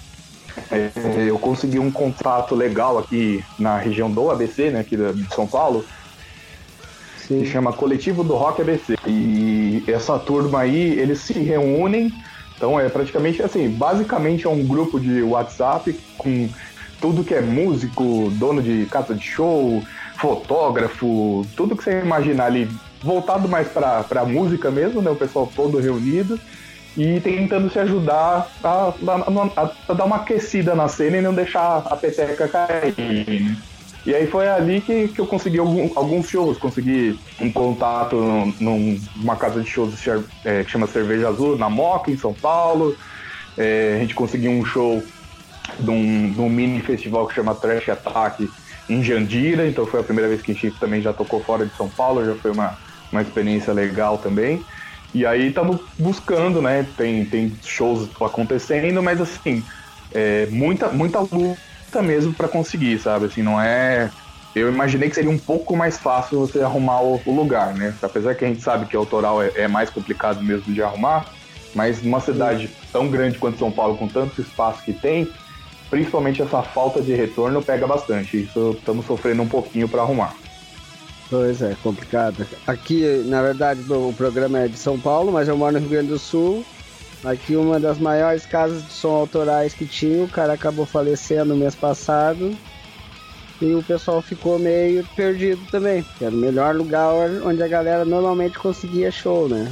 [0.71, 0.91] é,
[1.27, 5.85] eu consegui um contrato legal aqui na região do ABC, né, aqui de São Paulo,
[7.17, 7.41] Sim.
[7.41, 8.95] que chama Coletivo do Rock ABC.
[9.07, 12.11] E essa turma aí, eles se reúnem,
[12.57, 16.49] então é praticamente assim, basicamente é um grupo de WhatsApp com
[16.99, 19.81] tudo que é músico, dono de casa de show,
[20.20, 22.70] fotógrafo, tudo que você imaginar ali,
[23.01, 25.09] voltado mais para a música mesmo, né?
[25.09, 26.39] O pessoal todo reunido
[26.97, 31.78] e tentando se ajudar a, a, a, dar uma aquecida na cena e não deixar
[31.86, 32.93] a peteca cair.
[32.97, 33.57] Né?
[34.05, 38.15] E aí foi ali que, que eu consegui algum, alguns shows, consegui um contato
[38.59, 39.93] num, numa casa de shows
[40.43, 42.97] é, que chama Cerveja Azul, na Moca, em São Paulo.
[43.57, 45.03] É, a gente conseguiu um show
[45.80, 48.49] de um, mini festival que chama Trash Attack,
[48.89, 51.75] em Jandira, então foi a primeira vez que a gente também já tocou fora de
[51.75, 52.75] São Paulo, já foi uma,
[53.11, 54.65] uma experiência legal também.
[55.13, 56.85] E aí estamos buscando, né?
[56.97, 59.63] Tem, tem shows acontecendo, mas assim,
[60.11, 63.25] é, muita, muita luta mesmo para conseguir, sabe?
[63.25, 64.09] Assim, não é.
[64.55, 67.95] Eu imaginei que seria um pouco mais fácil você arrumar o, o lugar, né?
[68.01, 71.25] Apesar que a gente sabe que o autoral é, é mais complicado mesmo de arrumar,
[71.75, 75.27] mas numa cidade tão grande quanto São Paulo, com tanto espaço que tem,
[75.89, 78.43] principalmente essa falta de retorno pega bastante.
[78.43, 80.35] Isso estamos sofrendo um pouquinho para arrumar.
[81.29, 82.45] Pois é, complicado.
[82.65, 86.09] Aqui, na verdade, o programa é de São Paulo, mas eu moro no Rio Grande
[86.09, 86.65] do Sul.
[87.23, 91.75] Aqui uma das maiores casas de som autorais que tinha, o cara acabou falecendo mês
[91.75, 92.55] passado.
[93.61, 97.13] E o pessoal ficou meio perdido também, era o melhor lugar
[97.43, 99.69] onde a galera normalmente conseguia show, né?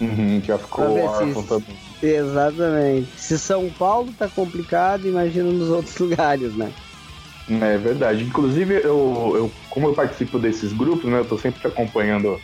[0.00, 0.84] Uhum, já ficou
[1.14, 3.08] se, Exatamente.
[3.16, 6.70] Se São Paulo tá complicado, imagina nos outros lugares, né?
[7.48, 8.24] É verdade.
[8.24, 11.20] Inclusive, eu, eu como eu participo desses grupos, né?
[11.20, 12.40] Eu tô sempre acompanhando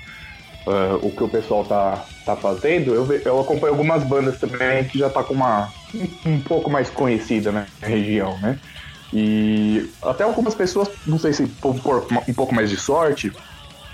[0.67, 2.95] uh, o que o pessoal tá, tá fazendo.
[2.95, 5.69] Eu, eu acompanho algumas bandas também que já tá com uma
[6.25, 8.59] um pouco mais conhecida né, na região, né?
[9.13, 11.75] E até algumas pessoas, não sei se por
[12.27, 13.31] um pouco mais de sorte,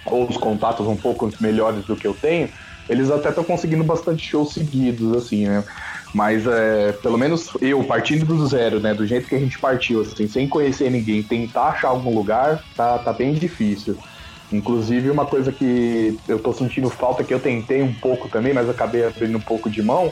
[0.06, 2.48] ou os contatos um pouco melhores do que eu tenho,
[2.88, 5.64] eles até estão conseguindo bastante shows seguidos, assim, né?
[6.14, 8.94] Mas é, pelo menos eu, partindo do zero, né?
[8.94, 12.98] Do jeito que a gente partiu, assim, sem conhecer ninguém, tentar achar algum lugar, tá,
[12.98, 13.96] tá bem difícil.
[14.50, 18.68] Inclusive, uma coisa que eu tô sentindo falta, que eu tentei um pouco também, mas
[18.68, 20.10] acabei abrindo um pouco de mão,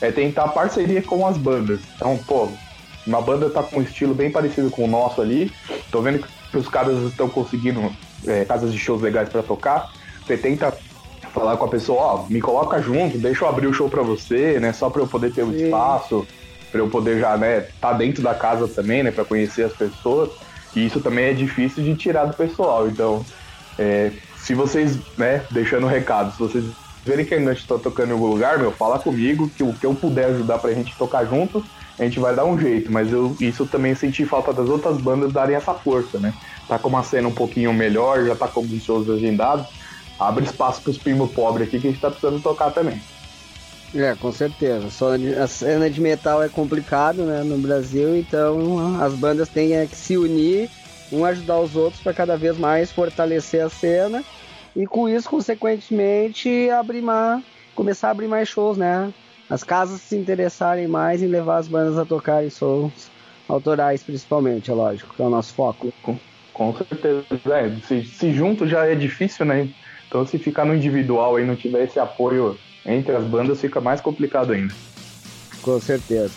[0.00, 1.80] é tentar parceria com as bandas.
[1.96, 2.50] Então, pô,
[3.06, 5.50] uma banda tá com um estilo bem parecido com o nosso ali.
[5.90, 7.90] Tô vendo que os caras estão conseguindo
[8.26, 9.90] é, casas de shows legais para tocar.
[10.26, 10.76] Você tenta
[11.32, 14.58] falar com a pessoa, ó, me coloca junto, deixa eu abrir o show para você,
[14.60, 14.72] né?
[14.72, 16.26] Só para eu poder ter o um espaço,
[16.70, 20.30] para eu poder já, né, tá dentro da casa também, né, para conhecer as pessoas.
[20.76, 22.88] E isso também é difícil de tirar do pessoal.
[22.88, 23.24] Então,
[23.78, 26.64] é, se vocês, né, deixando um recado, se vocês
[27.04, 29.86] verem que a gente tá tocando em algum lugar, meu, fala comigo, que o que
[29.86, 31.64] eu puder ajudar pra gente tocar junto,
[31.98, 35.32] a gente vai dar um jeito, mas eu isso também senti falta das outras bandas
[35.32, 36.32] darem essa força, né?
[36.68, 39.66] Tá com uma cena um pouquinho melhor, já tá com alguns shows agendados,
[40.18, 43.00] abre espaço pros primos pobres aqui que a gente tá precisando tocar também.
[43.94, 44.90] É, com certeza.
[44.90, 49.86] Só a cena de metal é complicado, né, no Brasil, então as bandas têm é
[49.86, 50.68] que se unir,
[51.10, 54.22] um ajudar os outros para cada vez mais fortalecer a cena
[54.76, 57.42] e com isso, consequentemente, abrir mais,
[57.74, 59.12] começar a abrir mais shows, né?
[59.48, 63.10] As casas se interessarem mais em levar as bandas a tocarem shows
[63.48, 65.92] autorais, principalmente, é lógico, que é o nosso foco.
[66.02, 66.18] Com,
[66.52, 69.66] com certeza, é, se, se junto já é difícil, né?
[70.08, 74.00] Então se ficar no individual e não tiver esse apoio entre as bandas fica mais
[74.00, 74.74] complicado ainda.
[75.62, 76.32] Com certeza.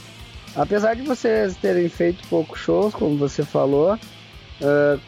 [0.55, 4.99] Apesar de vocês terem feito poucos shows, como você falou, uh,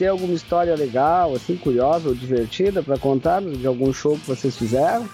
[0.00, 4.56] tem alguma história legal, assim, curiosa ou divertida para contar de algum show que vocês
[4.56, 5.06] fizeram?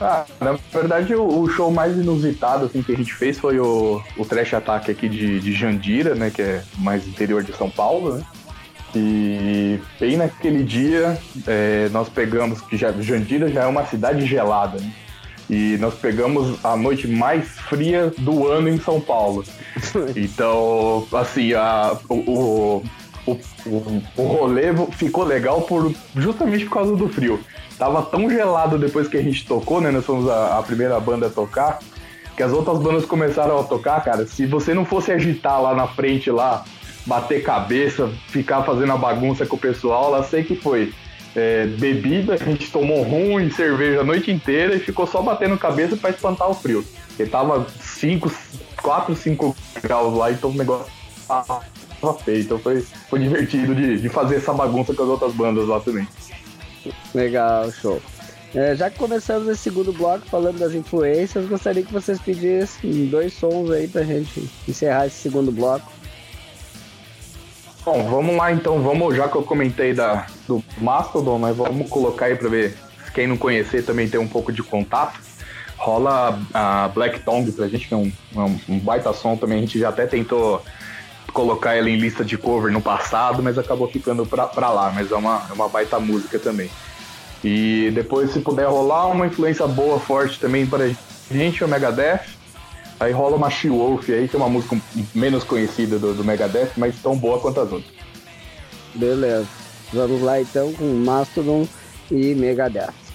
[0.00, 4.00] Ah, na verdade, o, o, show mais inusitado assim, que a gente fez foi o,
[4.16, 6.30] o Trash Attack aqui de, de Jandira, né?
[6.30, 8.24] Que é mais interior de São Paulo, né?
[8.94, 14.78] E bem naquele dia, é, nós pegamos, que já, Jandira já é uma cidade gelada,
[14.80, 14.92] né?
[15.48, 19.44] E nós pegamos a noite mais fria do ano em São Paulo.
[20.14, 22.82] Então, assim, a, o,
[23.26, 23.32] o,
[23.66, 27.40] o, o rolê ficou legal por, justamente por causa do frio.
[27.78, 29.90] Tava tão gelado depois que a gente tocou, né?
[29.90, 31.78] Nós fomos a, a primeira banda a tocar,
[32.36, 34.26] que as outras bandas começaram a tocar, cara.
[34.26, 36.64] Se você não fosse agitar lá na frente, lá,
[37.10, 40.94] bater cabeça, ficar fazendo a bagunça com o pessoal, lá sei que foi
[41.34, 45.58] é, bebida, a gente tomou rum e cerveja a noite inteira e ficou só batendo
[45.58, 46.84] cabeça para espantar o frio.
[47.08, 48.32] Porque tava 5,
[48.80, 50.86] 4, 5 graus lá, então o negócio
[51.26, 52.42] tava feio.
[52.42, 56.06] Então foi, foi divertido de, de fazer essa bagunça com as outras bandas lá também.
[57.12, 58.00] Legal, show.
[58.54, 63.32] É, já que começamos esse segundo bloco falando das influências, gostaria que vocês pedissem dois
[63.32, 65.99] sons aí pra gente encerrar esse segundo bloco.
[67.84, 72.26] Bom, vamos lá então, vamos, já que eu comentei da, do Mastodon, mas vamos colocar
[72.26, 72.76] aí pra ver,
[73.14, 75.18] quem não conhecer também tem um pouco de contato.
[75.78, 79.60] Rola a Black Tongue pra gente, que é um, um, um baita som também, a
[79.62, 80.62] gente já até tentou
[81.32, 85.10] colocar ela em lista de cover no passado, mas acabou ficando pra, pra lá, mas
[85.10, 86.70] é uma, é uma baita música também.
[87.42, 90.90] E depois, se puder rolar uma influência boa, forte também pra
[91.30, 92.20] gente, é o Megadeth.
[93.00, 94.76] Aí rola uma She-Wolf aí, que é uma música
[95.14, 97.94] menos conhecida do, do Megadeth, mas tão boa quanto as outras.
[98.94, 99.48] Beleza.
[99.90, 101.66] Vamos lá então com Mastodon
[102.10, 103.09] e Megadeth.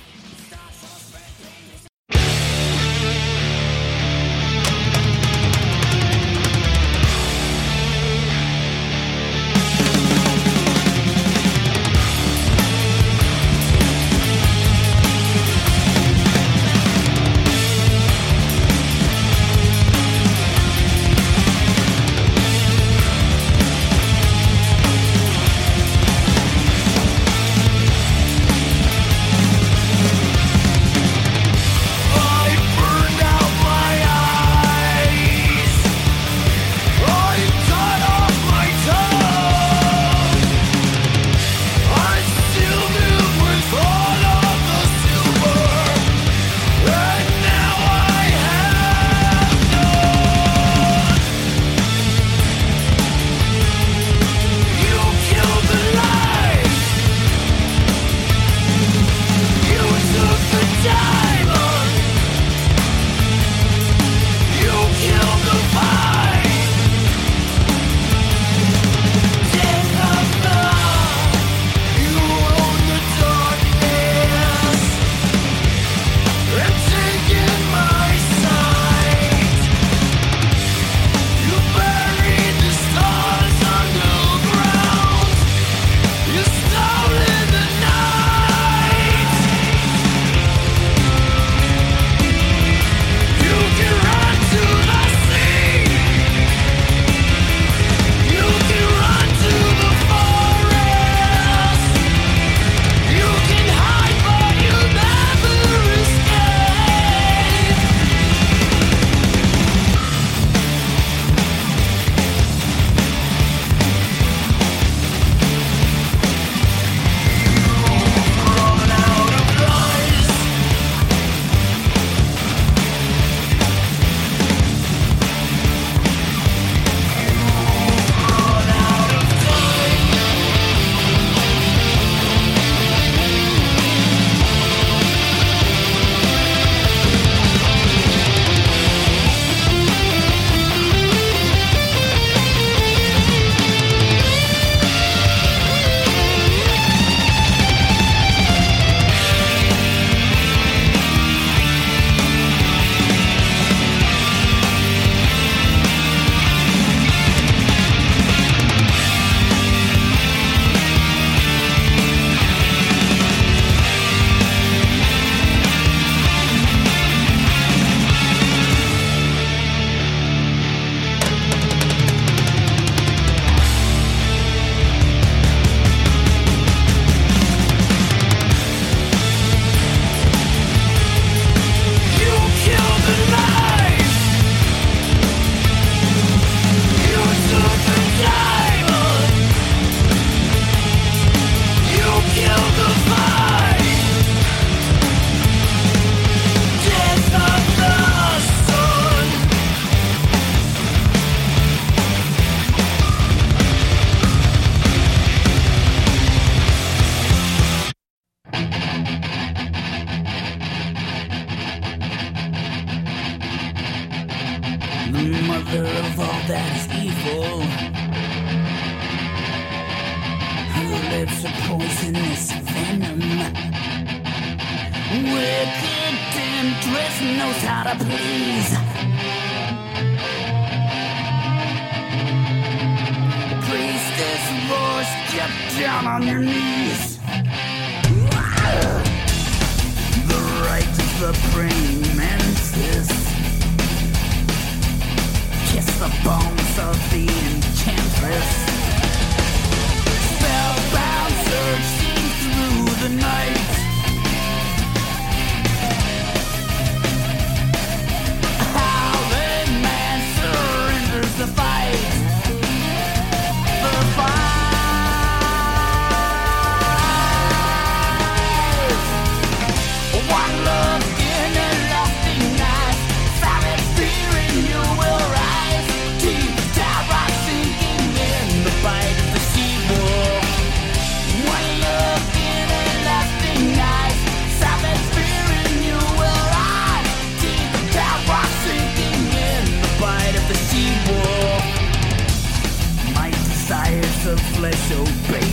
[294.76, 295.45] Of flesh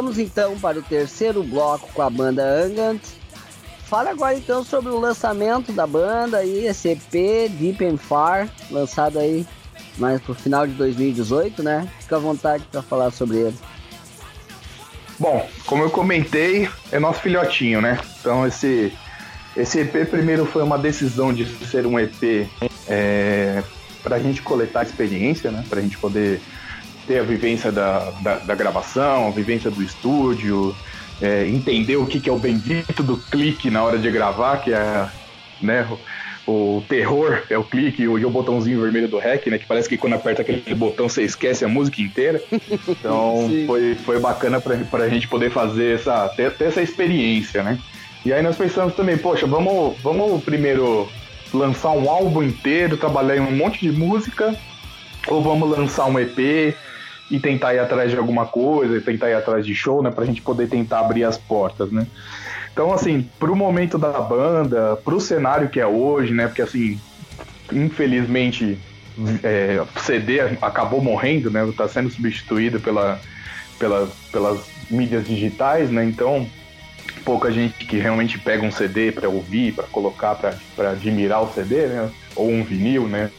[0.00, 3.02] Voltamos então para o terceiro bloco com a banda Angant.
[3.84, 9.18] Fala agora então sobre o lançamento da banda aí, esse EP Deep and Far, lançado
[9.18, 9.46] aí
[9.98, 11.86] mais pro final de 2018, né?
[12.00, 13.58] Fica à vontade para falar sobre ele.
[15.18, 18.00] Bom, como eu comentei, é nosso filhotinho, né?
[18.20, 18.90] Então esse,
[19.54, 22.48] esse EP primeiro foi uma decisão de ser um EP
[22.88, 23.62] é,
[24.02, 25.62] para a gente coletar experiência, né?
[25.68, 26.40] Para a gente poder
[27.06, 30.74] ter a vivência da, da, da gravação, a vivência do estúdio,
[31.20, 34.72] é, entender o que, que é o bendito do clique na hora de gravar, que
[34.72, 35.08] é
[35.60, 35.98] né, o,
[36.50, 39.58] o terror é o clique e o, e o botãozinho vermelho do REC, né?
[39.58, 42.42] Que parece que quando aperta aquele botão você esquece a música inteira.
[42.88, 47.78] Então foi, foi bacana pra, pra gente poder fazer essa, ter, ter essa experiência, né?
[48.24, 51.08] E aí nós pensamos também, poxa, vamos, vamos primeiro
[51.52, 54.54] lançar um álbum inteiro, trabalhar em um monte de música,
[55.26, 56.74] ou vamos lançar um EP
[57.30, 60.42] e tentar ir atrás de alguma coisa, tentar ir atrás de show, né, pra gente
[60.42, 62.06] poder tentar abrir as portas, né?
[62.72, 67.00] Então, assim, pro momento da banda, pro cenário que é hoje, né, porque assim,
[67.72, 68.78] infelizmente
[69.42, 73.20] é, CD acabou morrendo, né, tá sendo substituído pela,
[73.78, 74.60] pela, pelas
[74.90, 76.46] mídias digitais, né, então
[77.24, 81.86] pouca gente que realmente pega um CD para ouvir, para colocar, para admirar o CD,
[81.86, 82.10] né?
[82.34, 83.30] Ou um vinil, né?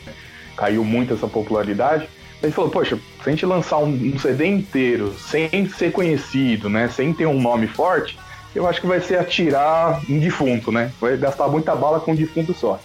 [0.55, 2.07] Caiu muito essa popularidade.
[2.43, 6.87] Gente falou, poxa, se a gente lançar um, CD inteiro sem ser conhecido, né?
[6.87, 8.17] Sem ter um nome forte,
[8.55, 10.91] eu acho que vai ser atirar um defunto, né?
[10.99, 12.79] Vai gastar muita bala com um defunto só.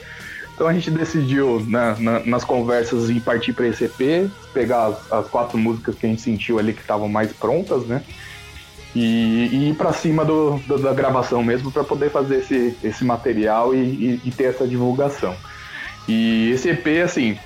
[0.55, 5.13] Então a gente decidiu na, na, nas conversas em partir para esse EP, pegar as,
[5.13, 8.03] as, quatro músicas que a gente sentiu ali que estavam mais prontas, né?
[8.95, 13.05] E, e ir para cima do, do, da gravação mesmo para poder fazer esse, esse
[13.05, 15.37] material e, e, e, ter essa divulgação.
[16.09, 17.37] E esse EP, assim,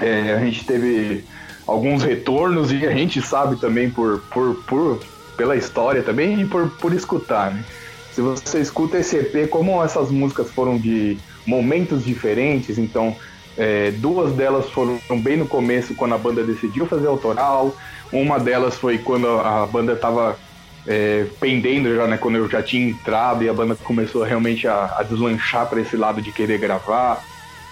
[0.00, 1.24] é, a gente teve
[1.66, 5.00] alguns retornos e a gente sabe também por, por, por
[5.36, 7.64] pela história também e por, por escutar, né?
[8.12, 13.14] Se você escuta esse EP, como essas músicas foram de momentos diferentes, então
[13.58, 17.76] é, duas delas foram bem no começo, quando a banda decidiu fazer autoral,
[18.10, 20.38] uma delas foi quando a banda estava
[20.86, 24.96] é, pendendo já, né, quando eu já tinha entrado e a banda começou realmente a,
[24.98, 27.22] a deslanchar para esse lado de querer gravar.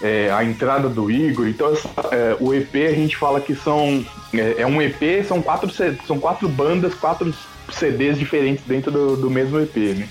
[0.05, 1.73] É, a entrada do Igor, então
[2.11, 5.67] é, o EP a gente fala que são é, é um EP, são quatro,
[6.05, 7.33] são quatro bandas, quatro
[7.71, 10.07] CDs diferentes dentro do, do mesmo EP, né?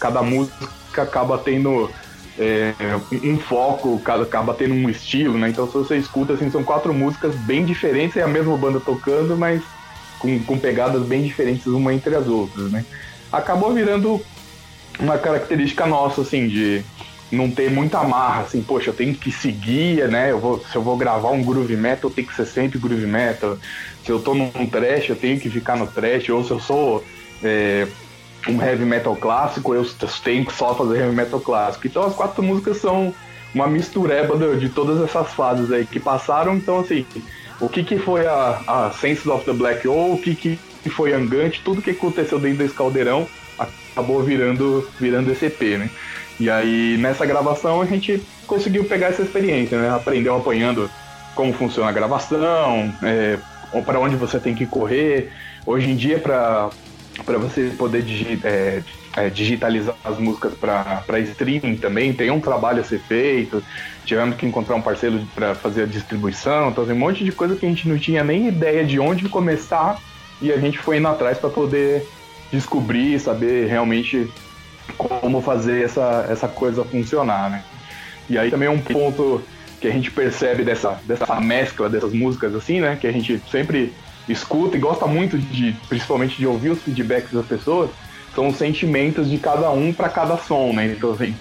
[0.00, 0.66] Cada música
[1.00, 1.88] acaba tendo
[2.36, 2.74] é,
[3.22, 5.48] um foco, acaba tendo um estilo, né?
[5.50, 9.36] Então se você escuta, assim, são quatro músicas bem diferentes, é a mesma banda tocando,
[9.36, 9.62] mas
[10.18, 12.84] com, com pegadas bem diferentes uma entre as outras, né?
[13.30, 14.20] Acabou virando
[14.98, 16.84] uma característica nossa, assim, de
[17.30, 20.30] não ter muita amarra, assim, poxa, eu tenho que seguir, né?
[20.30, 23.58] Eu vou, se eu vou gravar um groove metal, tem que ser sempre groove metal.
[24.04, 26.28] Se eu tô num trash, eu tenho que ficar no trash.
[26.28, 27.04] Ou se eu sou
[27.42, 27.86] é,
[28.48, 29.84] um heavy metal clássico, eu
[30.22, 31.86] tenho que só fazer heavy metal clássico.
[31.86, 33.12] Então as quatro músicas são
[33.52, 36.54] uma mistureba de, todas essas fases aí que passaram.
[36.54, 37.04] Então, assim,
[37.60, 40.58] o que, que foi a, a Senses of the Black Hole, o que, que
[40.88, 43.26] foi Angante, tudo que aconteceu dentro desse caldeirão
[43.58, 45.90] acabou virando, virando esse EP, né?
[46.38, 49.90] E aí, nessa gravação, a gente conseguiu pegar essa experiência, né?
[49.90, 50.90] Aprendeu apanhando
[51.34, 53.38] como funciona a gravação, é,
[53.84, 55.30] para onde você tem que correr.
[55.64, 56.70] Hoje em dia, para
[57.38, 58.82] você poder digi é,
[59.16, 63.62] é, digitalizar as músicas para streaming também, tem um trabalho a ser feito.
[64.04, 66.70] Tivemos que encontrar um parceiro para fazer a distribuição.
[66.70, 69.28] Então, tem um monte de coisa que a gente não tinha nem ideia de onde
[69.28, 69.98] começar
[70.40, 72.06] e a gente foi indo atrás para poder
[72.52, 74.30] descobrir, saber realmente
[74.96, 77.62] como fazer essa, essa coisa funcionar, né?
[78.28, 79.42] E aí também um ponto
[79.80, 82.96] que a gente percebe dessa, dessa mescla dessas músicas assim, né?
[83.00, 83.92] Que a gente sempre
[84.28, 87.90] escuta e gosta muito de, principalmente de ouvir os feedbacks das pessoas,
[88.34, 90.86] são os sentimentos de cada um para cada som, né?
[90.86, 91.34] Então assim,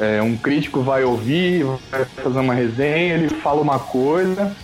[0.00, 4.54] é, um crítico vai ouvir, vai fazer uma resenha, ele fala uma coisa,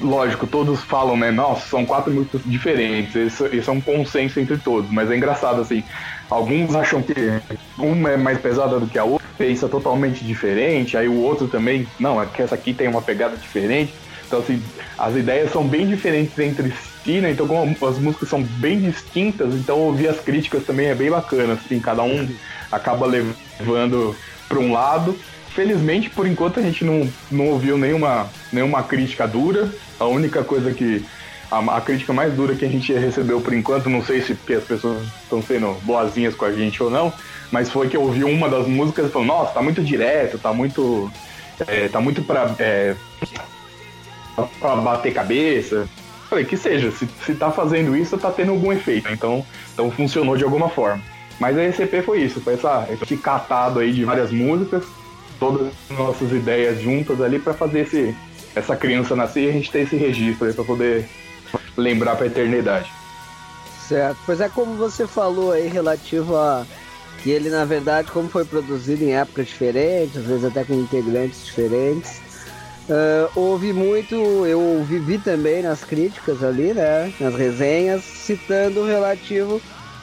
[0.00, 1.30] lógico, todos falam, né?
[1.30, 3.14] Nossa, são quatro músicas diferentes.
[3.14, 5.82] Isso, isso é um consenso entre todos, mas é engraçado, assim.
[6.28, 7.14] Alguns acham que
[7.78, 11.86] uma é mais pesada do que a outra, pensa totalmente diferente, aí o outro também,
[12.00, 13.92] não, é essa aqui tem uma pegada diferente.
[14.26, 14.60] Então, assim,
[14.98, 16.72] as ideias são bem diferentes entre
[17.04, 17.30] si, né?
[17.30, 21.52] Então, como as músicas são bem distintas, então ouvir as críticas também é bem bacana,
[21.52, 22.28] assim, cada um
[22.72, 24.16] acaba levando
[24.48, 25.16] para um lado.
[25.54, 29.70] Felizmente, por enquanto, a gente não, não ouviu nenhuma, nenhuma crítica dura.
[29.98, 31.04] A única coisa que
[31.50, 34.54] a, a, crítica mais dura que a gente recebeu por enquanto, não sei se porque
[34.54, 37.12] as pessoas estão sendo boazinhas com a gente ou não,
[37.50, 40.52] mas foi que eu ouvi uma das músicas e falou, nossa, tá muito direto, tá
[40.52, 41.10] muito.
[41.66, 42.94] É, tá muito pra, é,
[44.60, 45.88] pra bater cabeça.
[46.28, 50.36] Falei, que seja, se, se tá fazendo isso, tá tendo algum efeito, então, então funcionou
[50.36, 51.02] de alguma forma.
[51.38, 54.84] Mas a ECP foi isso, foi essa, esse catado aí de várias músicas,
[55.38, 58.14] todas as nossas ideias juntas ali para fazer esse,
[58.54, 61.08] essa criança nascer e a gente ter esse registro aí para poder
[61.76, 62.90] lembrar para a eternidade.
[63.86, 66.66] Certo, pois é como você falou aí relativo a
[67.22, 71.44] que ele na verdade como foi produzido em épocas diferentes, às vezes até com integrantes
[71.44, 72.20] diferentes.
[72.88, 79.60] Uh, houve muito, eu ouvi também nas críticas ali, né, nas resenhas, citando o relativo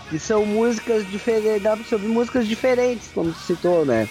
[0.09, 4.07] que são músicas diferentes, sobre músicas diferentes, como se citou, né?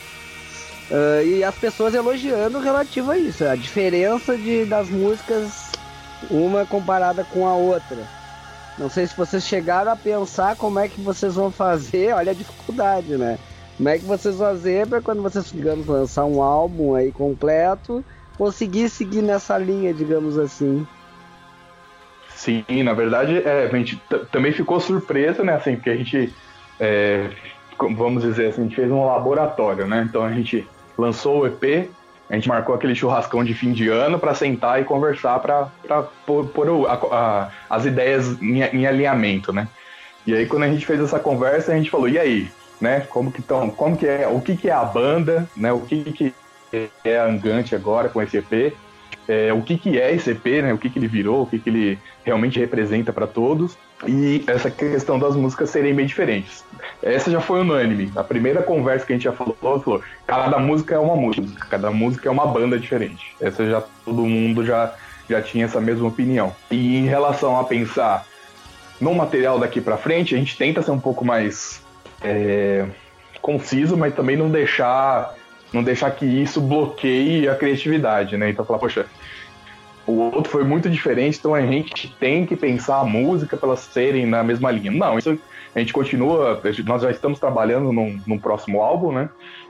[0.90, 5.52] Uh, e as pessoas elogiando relativo a isso, a diferença de, das músicas
[6.30, 7.98] uma comparada com a outra.
[8.78, 12.34] Não sei se vocês chegaram a pensar como é que vocês vão fazer, olha a
[12.34, 13.38] dificuldade, né?
[13.76, 18.04] Como é que vocês vão fazer para quando vocês, digamos, lançar um álbum aí completo,
[18.36, 20.86] conseguir seguir nessa linha, digamos assim.
[22.34, 24.00] Sim, na verdade, é, a gente
[24.30, 26.34] também ficou surpresa, né, assim, porque a gente,
[26.80, 27.30] é,
[27.78, 30.04] vamos dizer assim, a gente fez um laboratório, né?
[30.08, 30.66] Então a gente
[30.98, 31.88] lançou o EP,
[32.32, 35.68] a gente marcou aquele churrascão de fim de ano para sentar e conversar para
[36.26, 39.68] pôr, pôr a, a, as ideias em, em, alinhamento, né?
[40.26, 43.00] E aí quando a gente fez essa conversa, a gente falou, e aí, né?
[43.00, 45.70] Como que estão, como que é, o que que é a banda, né?
[45.72, 46.34] O que que
[47.04, 48.74] é a Angante agora com esse EP?
[49.28, 50.72] é, o que, que é esse EP, né?
[50.72, 53.76] O que, que ele virou, o que, que ele realmente representa para todos.
[54.06, 56.64] E essa questão das músicas serem bem diferentes.
[57.02, 58.10] Essa já foi unânime.
[58.16, 61.90] A primeira conversa que a gente já falou, falou: cada música é uma música, cada
[61.90, 63.34] música é uma banda diferente.
[63.40, 64.92] Essa já todo mundo já,
[65.28, 66.54] já tinha essa mesma opinião.
[66.70, 68.26] E em relação a pensar
[69.00, 71.82] no material daqui para frente, a gente tenta ser um pouco mais
[72.22, 72.86] é,
[73.40, 75.34] conciso, mas também não deixar
[75.72, 78.50] não deixar que isso bloqueie a criatividade, né?
[78.50, 79.06] Então falar, poxa,
[80.06, 83.80] o outro foi muito diferente, então a gente tem que pensar a música para elas
[83.80, 84.90] serem na mesma linha.
[84.90, 85.38] Não, isso
[85.74, 89.28] a gente continua, nós já estamos trabalhando num, num próximo álbum, né?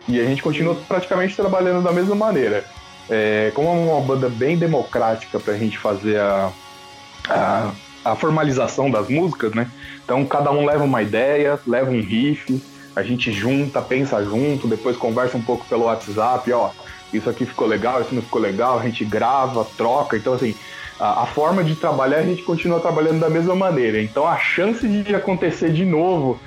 [0.09, 2.65] E a gente continua praticamente trabalhando da mesma maneira.
[3.09, 6.51] É, como é uma banda bem democrática para a gente fazer a,
[7.29, 7.71] a,
[8.05, 9.71] a formalização das músicas, né?
[10.05, 12.61] Então cada um leva uma ideia, leva um riff,
[12.97, 16.71] a gente junta, pensa junto, depois conversa um pouco pelo WhatsApp, ó,
[17.13, 20.17] isso aqui ficou legal, isso não ficou legal, a gente grava, troca.
[20.17, 20.55] Então, assim,
[20.99, 24.01] a, a, forma de trabalhar a gente continua trabalhando da mesma maneira.
[24.01, 26.39] Então, a chance de acontecer de novo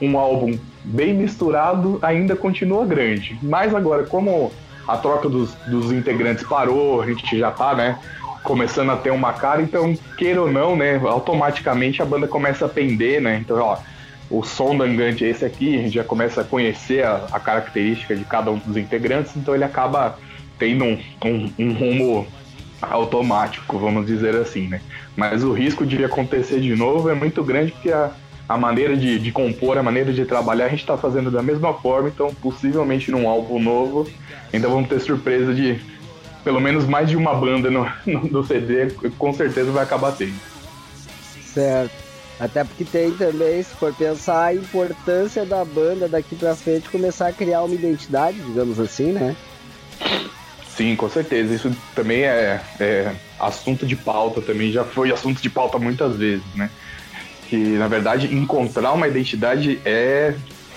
[0.00, 3.38] um álbum bem misturado ainda continua grande.
[3.42, 4.52] Mas agora, como
[4.86, 7.98] a troca dos, dos integrantes parou, a gente já tá, né?
[8.42, 11.00] Começando a ter uma cara, então, queira ou não, né?
[11.04, 13.38] Automaticamente a banda começa a pender, né?
[13.42, 13.78] Então, ó,
[14.30, 17.40] o som do Angante é esse aqui, a gente já começa a conhecer a, a
[17.40, 20.18] característica de cada um dos integrantes, então ele acaba
[20.58, 22.26] tendo um, um, um, rumo
[22.82, 24.80] automático, vamos dizer assim, né?
[25.16, 28.10] Mas o risco de acontecer de novo é muito grande porque a,
[28.48, 31.72] a maneira de, de compor, a maneira de trabalhar, a gente está fazendo da mesma
[31.72, 34.06] forma, então possivelmente num álbum novo
[34.52, 35.80] ainda vamos ter surpresa de
[36.44, 40.38] pelo menos mais de uma banda no, no, no CD, com certeza vai acabar tendo.
[41.42, 42.07] Certo.
[42.40, 47.28] Até porque tem também, se for pensar, a importância da banda daqui pra frente começar
[47.28, 49.34] a criar uma identidade, digamos assim, né?
[50.76, 51.52] Sim, com certeza.
[51.52, 56.44] Isso também é, é assunto de pauta, também já foi assunto de pauta muitas vezes,
[56.54, 56.70] né?
[57.48, 60.34] Que na verdade encontrar uma identidade é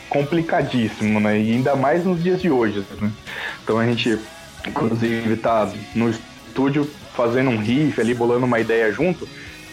[0.09, 1.39] complicadíssimo, né?
[1.39, 3.11] E ainda mais nos dias de hoje, né?
[3.63, 4.17] Então a gente,
[4.67, 9.27] inclusive, tá no estúdio fazendo um riff ali, bolando uma ideia junto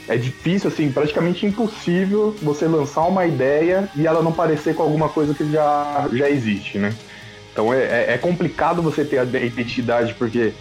[0.08, 5.08] é difícil, assim, praticamente impossível você lançar uma ideia e ela não parecer com alguma
[5.08, 6.94] coisa que já, já existe, né?
[7.52, 10.52] Então é, é, é complicado você ter a identidade, porque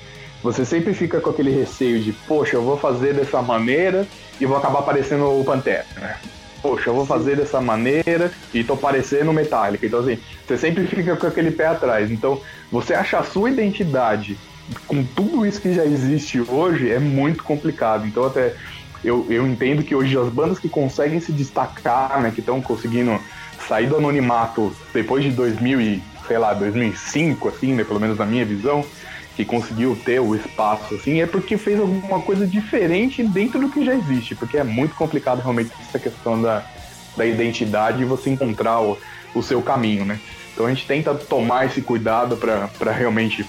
[0.44, 4.06] você sempre fica com aquele receio de, poxa, eu vou fazer dessa maneira
[4.40, 6.18] e vou acabar parecendo o Pantera, né?
[6.62, 9.86] Poxa, eu vou fazer dessa maneira e tô parecendo Metallica.
[9.86, 12.12] Então, assim, você sempre fica com aquele pé atrás.
[12.12, 12.42] Então,
[12.72, 14.38] você achar a sua identidade
[14.88, 18.06] com tudo isso que já existe hoje é muito complicado.
[18.06, 18.56] Então, até
[19.08, 23.18] eu, eu entendo que hoje as bandas que conseguem se destacar, né, que estão conseguindo
[23.66, 28.26] sair do anonimato depois de 2000 e, sei lá, 2005, assim, né, pelo menos na
[28.26, 28.86] minha visão,
[29.38, 33.86] que conseguiu ter o espaço, assim, é porque fez alguma coisa diferente dentro do que
[33.86, 36.66] já existe, porque é muito complicado realmente essa questão da,
[37.16, 38.98] da identidade e você encontrar o,
[39.34, 40.20] o seu caminho, né?
[40.54, 43.46] Então a gente tenta tomar esse cuidado para realmente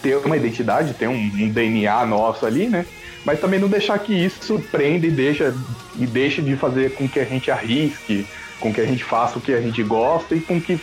[0.00, 2.86] ter uma identidade, ter um, um DNA nosso ali, né?
[3.24, 5.54] Mas também não deixar que isso prenda e deixa
[5.96, 8.26] e deixe de fazer com que a gente arrisque,
[8.58, 10.76] com que a gente faça o que a gente gosta e com que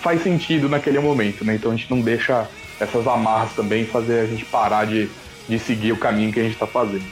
[0.00, 1.54] faz sentido naquele momento, né?
[1.54, 2.48] Então a gente não deixa
[2.80, 5.08] essas amarras também fazer a gente parar de,
[5.48, 7.04] de seguir o caminho que a gente está fazendo.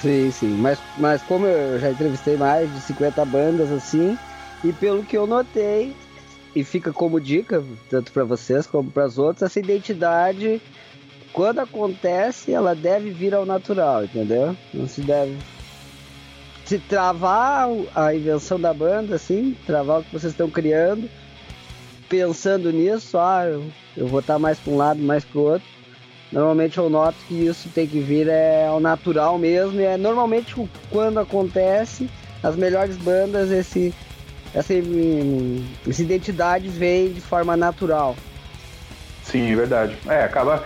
[0.00, 4.18] Sim, sim, mas, mas como eu já entrevistei mais de 50 bandas assim,
[4.62, 5.94] e pelo que eu notei,
[6.54, 10.60] e fica como dica, tanto para vocês como para as outras, essa identidade
[11.34, 14.56] quando acontece, ela deve vir ao natural, entendeu?
[14.72, 15.36] Não se deve
[16.64, 21.10] se travar a invenção da banda, assim, travar o que vocês estão criando,
[22.08, 23.64] pensando nisso, ah, eu,
[23.96, 25.68] eu vou estar mais para um lado, mais para o outro.
[26.32, 30.54] Normalmente eu noto que isso tem que vir é, ao natural mesmo, e é normalmente
[30.88, 32.08] quando acontece,
[32.44, 33.92] as melhores bandas, esse,
[34.54, 38.16] essa, essa identidade vem de forma natural.
[39.24, 39.96] Sim, é verdade.
[40.06, 40.64] É, acaba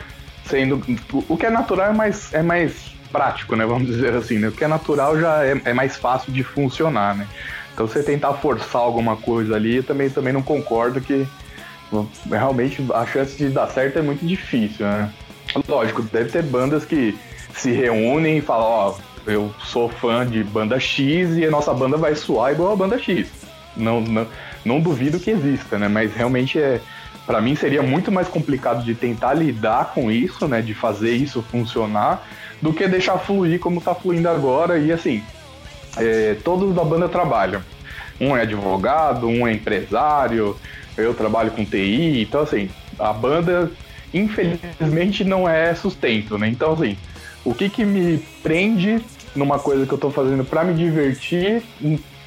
[0.49, 0.83] sendo.
[1.29, 2.75] O que é natural é mais, é mais
[3.11, 3.65] prático, né?
[3.67, 4.49] Vamos dizer assim, né?
[4.49, 7.27] O que é natural já é, é mais fácil de funcionar, né?
[7.73, 11.27] Então você tentar forçar alguma coisa ali, eu também, também não concordo que
[12.29, 15.11] realmente a chance de dar certo é muito difícil, né?
[15.67, 17.17] Lógico, deve ter bandas que
[17.55, 21.73] se reúnem e falam, ó, oh, eu sou fã de banda X e a nossa
[21.73, 23.29] banda vai soar igual a banda X.
[23.77, 24.27] Não, não,
[24.65, 25.89] não duvido que exista, né?
[25.89, 26.81] Mas realmente é,
[27.29, 31.43] para mim seria muito mais complicado de tentar lidar com isso, né, de fazer isso
[31.43, 32.27] funcionar,
[32.63, 34.79] do que deixar fluir como está fluindo agora.
[34.79, 35.23] E assim,
[35.99, 37.63] é, todos da banda trabalham.
[38.19, 40.57] Um é advogado, um é empresário,
[40.97, 43.71] eu trabalho com TI, então assim, a banda
[44.13, 46.49] infelizmente não é sustento, né?
[46.49, 46.97] Então assim,
[47.45, 49.01] O que que me prende
[49.35, 51.63] numa coisa que eu tô fazendo pra me divertir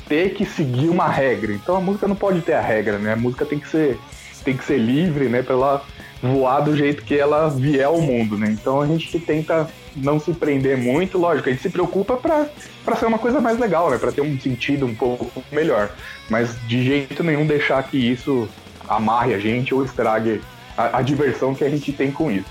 [0.08, 1.54] ter que seguir uma regra?
[1.54, 3.14] Então a música não pode ter a regra, né?
[3.14, 4.00] A música tem que ser,
[4.44, 5.42] tem que ser livre, né?
[5.42, 5.86] Pra ela
[6.22, 8.50] voar do jeito que ela vier ao mundo, né?
[8.50, 13.06] Então a gente tenta não se prender muito, lógico, a gente se preocupa pra ser
[13.06, 13.98] uma coisa mais legal, né?
[13.98, 15.92] Pra ter um sentido um pouco melhor.
[16.30, 18.48] Mas de jeito nenhum deixar que isso
[18.88, 20.42] amarre a gente ou estrague
[20.78, 22.50] a, a diversão que a gente tem com isso.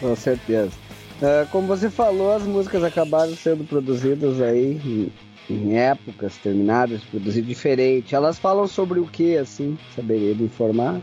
[0.00, 0.72] Com certeza.
[1.22, 5.10] Ah, como você falou, as músicas acabaram sendo produzidas aí
[5.50, 8.14] em, épocas terminadas, produzir diferente.
[8.14, 9.76] Elas falam sobre o que, assim?
[9.94, 11.00] Saberia me informar?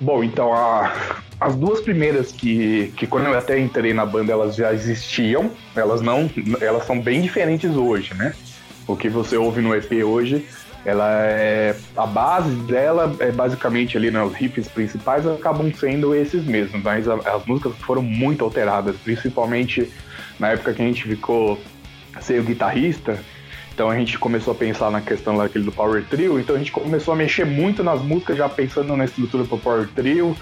[0.00, 0.92] Bom, então a-
[1.40, 6.00] as duas primeiras que, que quando eu até entrei na banda elas já existiam, elas
[6.00, 6.28] não,
[6.60, 8.34] elas são bem diferentes hoje, né?
[8.86, 10.46] O que você ouve no EP hoje,
[10.84, 16.82] ela é a base dela é basicamente ali nos riffs principais acabam sendo esses mesmos,
[16.82, 19.90] mas a- as músicas foram muito alteradas, principalmente
[20.38, 21.58] na época que a gente ficou
[22.20, 23.18] sem o guitarrista.
[23.72, 26.70] Então a gente começou a pensar na questão daquele do Power Trio, então a gente
[26.70, 30.36] começou a mexer muito nas músicas, já pensando na estrutura pro Power Trio,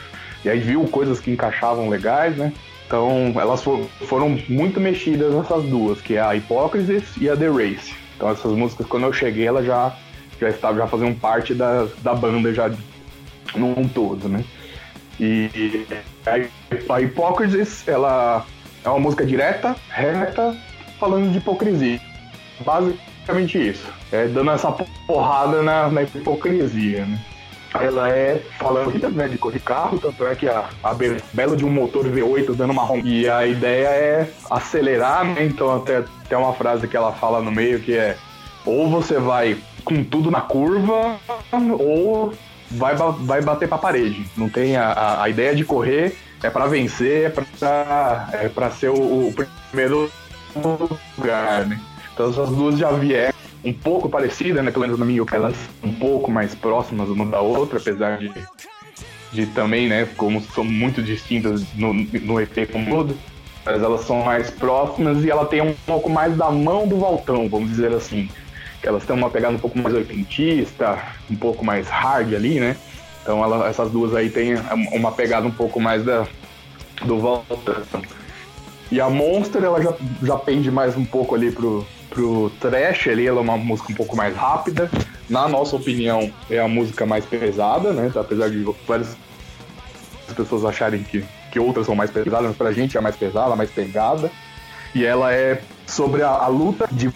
[0.44, 2.52] e aí viu coisas que encaixavam legais, né?
[2.86, 7.48] Então elas fo- foram muito mexidas essas duas, que é a Hypocrisy e a The
[7.48, 7.94] Race.
[8.16, 9.96] Então essas músicas, quando eu cheguei, elas já,
[10.38, 12.70] já estavam, já faziam parte da, da banda já
[13.54, 14.44] num todo, né?
[15.18, 15.86] E
[16.26, 18.44] a, Hypocrisy, ela
[18.84, 20.54] é uma música direta, reta,
[21.02, 22.00] falando de hipocrisia.
[22.64, 23.84] Basicamente isso.
[24.12, 24.70] É dando essa
[25.04, 27.18] porrada na, na hipocrisia, né?
[27.74, 31.64] Ela é falando né, de correr carro, tanto é que a, a be- bela de
[31.64, 35.44] um motor V8 dando uma rom- E a ideia é acelerar, né?
[35.44, 38.16] Então até tem uma frase que ela fala no meio que é
[38.64, 41.18] ou você vai com tudo na curva,
[41.80, 42.32] ou
[42.70, 44.24] vai, vai bater pra parede.
[44.36, 48.90] Não tem a, a, ideia de correr é pra vencer, é pra, é pra ser
[48.90, 49.34] o, o
[49.70, 50.10] primeiro
[51.16, 51.80] lugar, né?
[52.12, 53.32] Então essas duas já vieram
[53.64, 54.70] um pouco parecidas, né?
[54.70, 58.32] Pelo menos minha opinião, elas um pouco mais próximas uma da outra, apesar de,
[59.32, 60.06] de também, né?
[60.16, 63.16] Como são muito distintas no, no EP como todo,
[63.64, 67.48] mas elas são mais próximas e ela tem um pouco mais da mão do Valtão,
[67.48, 68.28] vamos dizer assim.
[68.80, 70.98] Que elas têm uma pegada um pouco mais oitentista,
[71.30, 72.76] um pouco mais hard ali, né?
[73.22, 74.54] Então ela- essas duas aí têm
[74.92, 76.26] uma pegada um pouco mais da,
[77.04, 78.02] do Valtão.
[78.92, 83.26] E a Monster, ela já, já pende mais um pouco ali pro, pro trash ali,
[83.26, 84.90] ela é uma música um pouco mais rápida.
[85.30, 88.12] Na nossa opinião, é a música mais pesada, né?
[88.14, 89.16] Apesar de várias
[90.36, 93.70] pessoas acharem que, que outras são mais pesadas, mas pra gente é mais pesada, mais
[93.70, 94.30] pegada.
[94.94, 97.10] E ela é sobre a, a luta de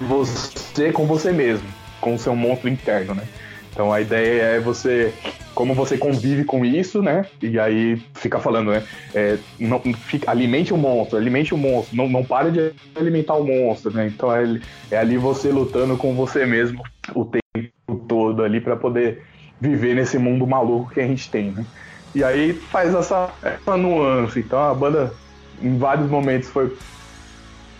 [0.00, 1.68] você com você mesmo,
[2.00, 3.24] com o seu monstro interno, né?
[3.70, 5.12] Então a ideia é você,
[5.60, 7.26] como você convive com isso, né?
[7.42, 8.82] E aí fica falando, né?
[9.14, 13.44] É, não, fica- alimente o monstro, alimente o monstro, não, não pare de alimentar o
[13.44, 14.06] monstro, né?
[14.06, 14.58] Então é,
[14.90, 16.82] é ali você lutando com você mesmo
[17.14, 19.22] o tempo todo ali para poder
[19.60, 21.66] viver nesse mundo maluco que a gente tem, né?
[22.14, 24.40] E aí faz essa, essa nuance.
[24.40, 25.12] Então a banda
[25.60, 26.74] em vários momentos foi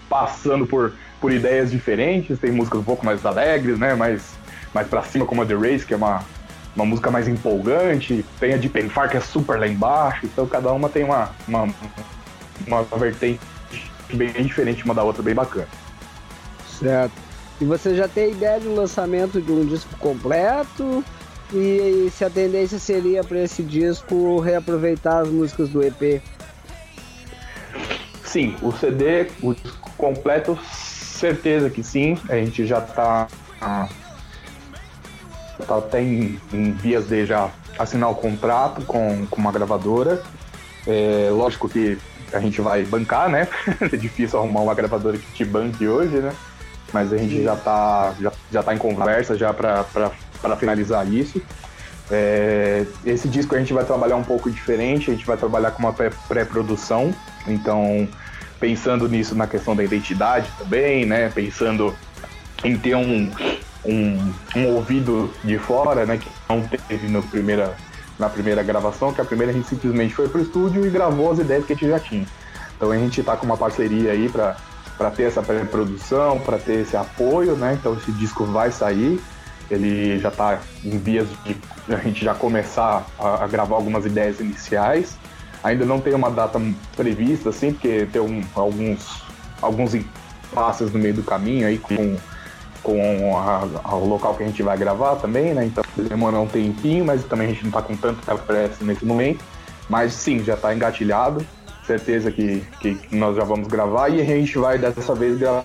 [0.07, 3.95] passando por, por ideias diferentes, tem músicas um pouco mais alegres, né?
[3.95, 4.35] Mais,
[4.75, 6.23] mais pra cima, como a The Race, que é uma,
[6.81, 10.73] uma música mais empolgante, tem a de Penfar, que é super lá embaixo, então cada
[10.73, 11.69] uma tem uma, uma,
[12.67, 13.41] uma vertente
[14.13, 15.69] bem diferente uma da outra, bem bacana.
[16.79, 17.13] Certo.
[17.61, 21.05] E você já tem ideia de um lançamento de um disco completo?
[21.53, 26.23] E se a tendência seria para esse disco reaproveitar as músicas do EP?
[28.25, 32.17] Sim, o CD, o disco completo, certeza que sim.
[32.29, 33.27] A gente já tá,
[33.61, 33.89] ah,
[35.61, 40.23] tá até em, em vias de já assinar o contrato com, com uma gravadora.
[40.87, 41.99] É, lógico que
[42.33, 43.49] a gente vai bancar, né?
[43.81, 46.33] é difícil arrumar uma gravadora que te banque hoje, né?
[46.93, 51.41] Mas a gente já tá, já, já tá em conversa já para finalizar isso.
[52.11, 55.79] É, esse disco a gente vai trabalhar um pouco diferente, a gente vai trabalhar com
[55.79, 57.15] uma pré- pré-produção,
[57.47, 58.09] então
[58.59, 61.31] pensando nisso na questão da identidade também, né?
[61.33, 61.95] Pensando
[62.65, 63.31] em ter um,
[63.85, 66.19] um, um ouvido de fora, né?
[66.19, 67.77] Que não teve no primeira,
[68.19, 71.39] na primeira gravação, que a primeira a gente simplesmente foi pro estúdio e gravou as
[71.39, 72.27] ideias que a gente já tinha.
[72.77, 74.57] Então a gente tá com uma parceria aí para
[74.99, 77.73] para ter essa pré-produção, para ter esse apoio, né?
[77.81, 79.19] Então esse disco vai sair,
[79.71, 81.57] ele já está em vias de
[81.95, 85.17] a gente já começar a, a gravar algumas ideias iniciais.
[85.65, 86.61] Ainda não tem uma data
[86.97, 89.23] prevista, assim, porque tem um- alguns,
[89.63, 92.17] alguns impasses no meio do caminho aí com,
[92.83, 95.65] com a- o local que a gente vai gravar também, né?
[95.67, 99.45] Então demora um tempinho, mas também a gente não está com tanta pressa nesse momento.
[99.89, 101.45] Mas sim, já está engatilhado.
[101.87, 105.65] certeza que, que nós já vamos gravar e a gente vai dessa vez gravar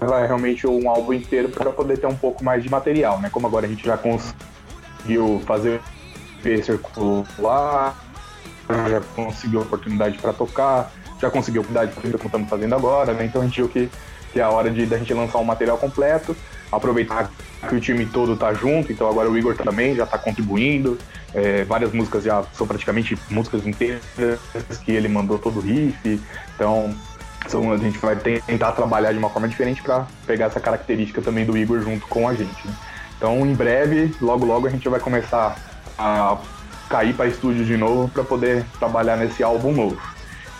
[0.00, 3.28] realmente um álbum inteiro para poder ter um pouco mais de material, né?
[3.30, 5.82] Como agora a gente já conseguiu fazer
[6.42, 7.94] o circular,
[8.88, 10.90] já conseguiu oportunidade para tocar,
[11.20, 13.24] já conseguiu oportunidade para fazer como estamos fazendo agora, né?
[13.26, 13.90] Então a gente viu que,
[14.32, 16.34] que é a hora de da gente lançar um material completo,
[16.70, 17.30] aproveitar
[17.68, 20.98] que o time todo tá junto, então agora o Igor também já está contribuindo,
[21.34, 24.02] é, várias músicas já são praticamente músicas inteiras
[24.84, 26.20] que ele mandou todo o riff,
[26.54, 26.94] então
[27.46, 31.46] então, a gente vai tentar trabalhar de uma forma diferente para pegar essa característica também
[31.46, 32.66] do Igor junto com a gente.
[32.66, 32.74] Né?
[33.16, 35.56] Então, em breve, logo logo a gente vai começar
[35.98, 36.36] a
[36.90, 39.98] cair para estúdio de novo para poder trabalhar nesse álbum novo.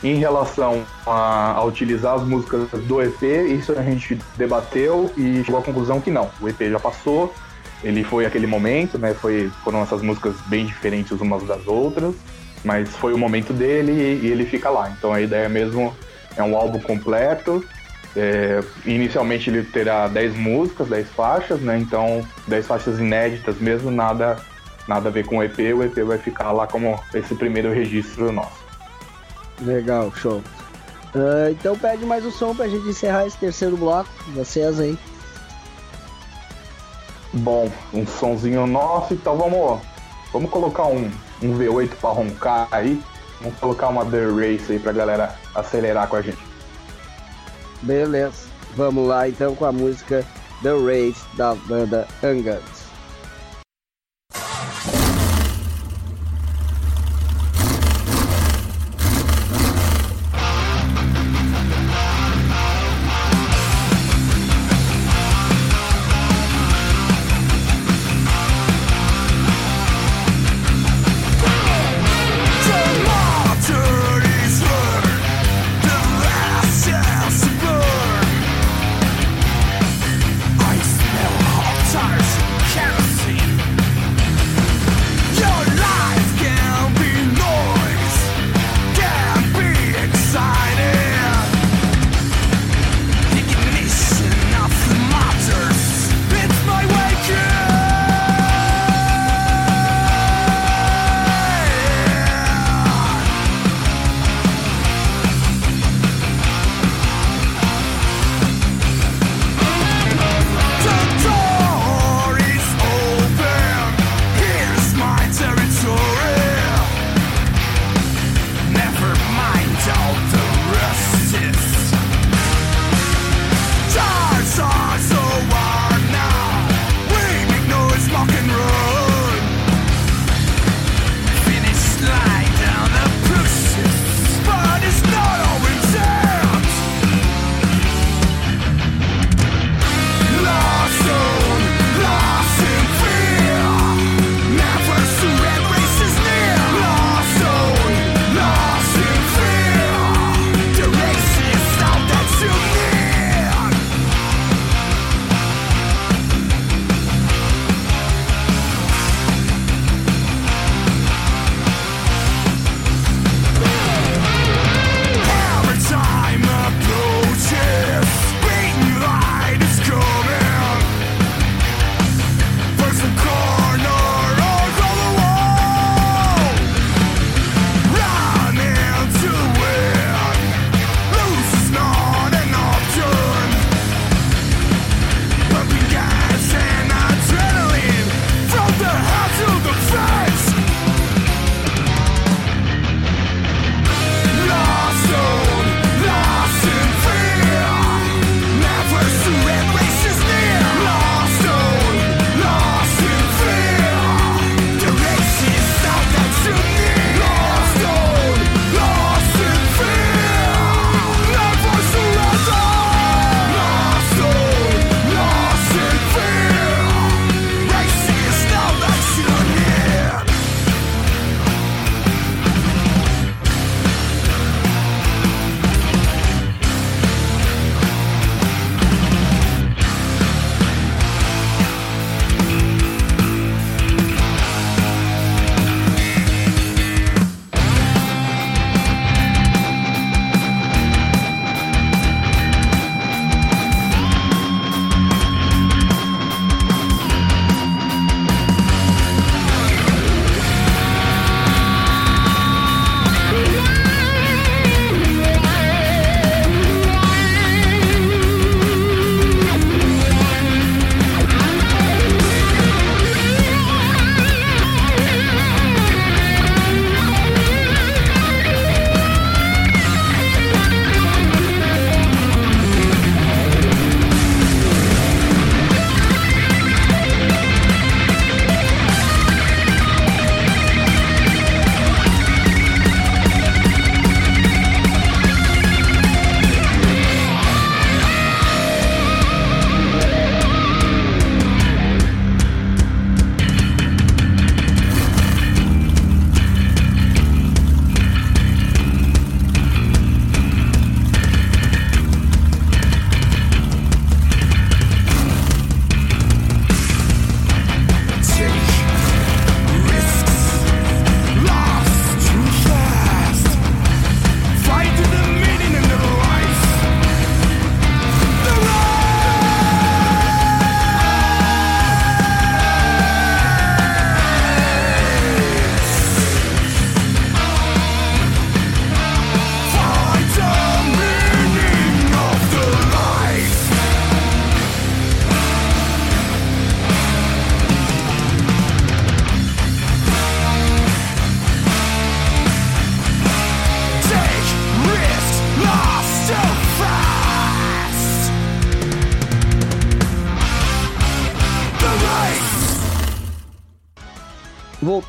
[0.02, 3.22] Em relação a, a, utilizar as músicas do EP,
[3.58, 6.30] isso a gente debateu e chegou à conclusão que não.
[6.40, 7.34] O EP já passou,
[7.82, 9.12] ele foi aquele momento, né?
[9.12, 12.14] Foi, foram essas músicas bem diferentes umas das outras,
[12.64, 14.88] mas foi o momento dele e, e ele fica lá.
[14.96, 15.92] Então a ideia mesmo
[16.36, 17.64] é um álbum completo.
[18.16, 21.76] É, inicialmente ele terá 10 músicas, 10 faixas, né?
[21.76, 24.36] Então 10 faixas inéditas mesmo, nada,
[24.86, 25.58] nada a ver com o EP.
[25.76, 28.67] O EP vai ficar lá como esse primeiro registro nosso.
[29.60, 30.42] Legal, show.
[31.14, 34.10] Uh, então pede mais um som pra gente encerrar esse terceiro bloco.
[34.34, 34.98] Vocês aí.
[37.32, 39.80] Bom, um sonzinho nosso, então vamos,
[40.32, 41.10] vamos colocar um,
[41.42, 43.02] um V8 pra roncar aí.
[43.40, 46.38] Vamos colocar uma The Race aí pra galera acelerar com a gente.
[47.82, 48.48] Beleza.
[48.76, 50.24] Vamos lá então com a música
[50.62, 52.77] The Race da banda Angus.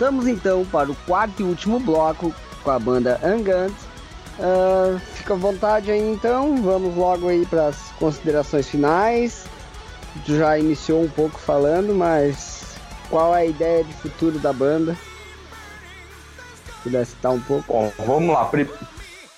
[0.10, 2.34] Voltamos então para o quarto e último bloco
[2.64, 3.72] com a banda Angant.
[4.40, 9.46] Uh, fica à vontade aí então, vamos logo aí para as considerações finais.
[10.26, 12.76] Já iniciou um pouco falando, mas
[13.08, 14.96] qual é a ideia de futuro da banda?
[16.66, 17.72] Se puder citar um pouco.
[17.72, 18.46] Bom, vamos lá.
[18.46, 18.68] Pri-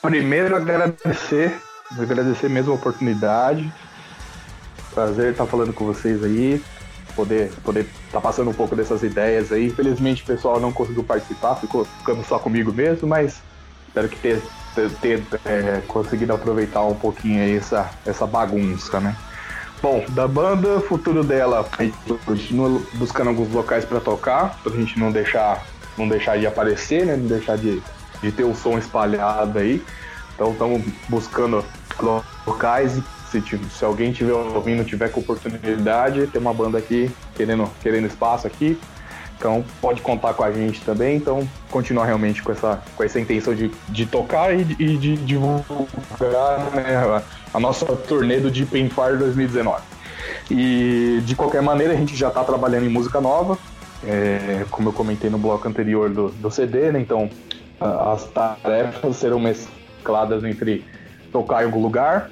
[0.02, 1.54] Primeiro agradecer,
[2.00, 3.70] agradecer mesmo a oportunidade.
[4.94, 6.64] Prazer estar falando com vocês aí,
[7.12, 9.68] poder poder estar passando um pouco dessas ideias aí.
[9.68, 13.42] Infelizmente o pessoal não conseguiu participar, ficou ficando só comigo mesmo, mas
[13.88, 14.42] espero que ter,
[14.76, 19.16] ter, ter, é, conseguido aproveitar um pouquinho essa, essa bagunça, né?
[19.82, 25.00] Bom, da banda, futuro dela, a gente continua buscando alguns locais para tocar, pra gente
[25.00, 25.66] não deixar,
[25.98, 27.16] não deixar de aparecer, né?
[27.16, 27.82] Não deixar de,
[28.22, 29.84] de ter o som espalhado aí.
[30.36, 31.66] Então estamos buscando
[32.46, 33.00] locais
[33.32, 38.46] se, se alguém tiver ouvindo, tiver com oportunidade, tem uma banda aqui querendo, querendo espaço
[38.48, 38.78] aqui.
[39.38, 41.16] Então pode contar com a gente também.
[41.18, 45.16] Então continuar realmente com essa, com essa intenção de, de tocar e, de- e de
[45.18, 47.22] divulgar né, a,
[47.54, 49.82] a nossa turnê do Deep in Fire 2019.
[50.50, 53.58] E de qualquer maneira a gente já está trabalhando em música nova.
[54.04, 57.00] É, como eu comentei no bloco anterior do, do CD, né?
[57.00, 57.30] Então
[57.80, 60.84] as tarefas serão mescladas entre
[61.32, 62.30] tocar em algum lugar,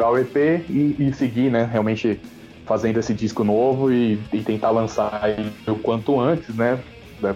[0.00, 1.68] tocar o EP e, e seguir, né?
[1.70, 2.20] Realmente
[2.64, 5.22] fazendo esse disco novo e, e tentar lançar
[5.66, 6.82] o quanto antes, né?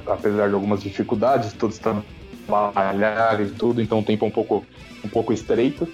[0.07, 4.65] Apesar de algumas dificuldades, todos trabalhar e tudo, então o tempo é um pouco,
[5.05, 5.87] um pouco estreito.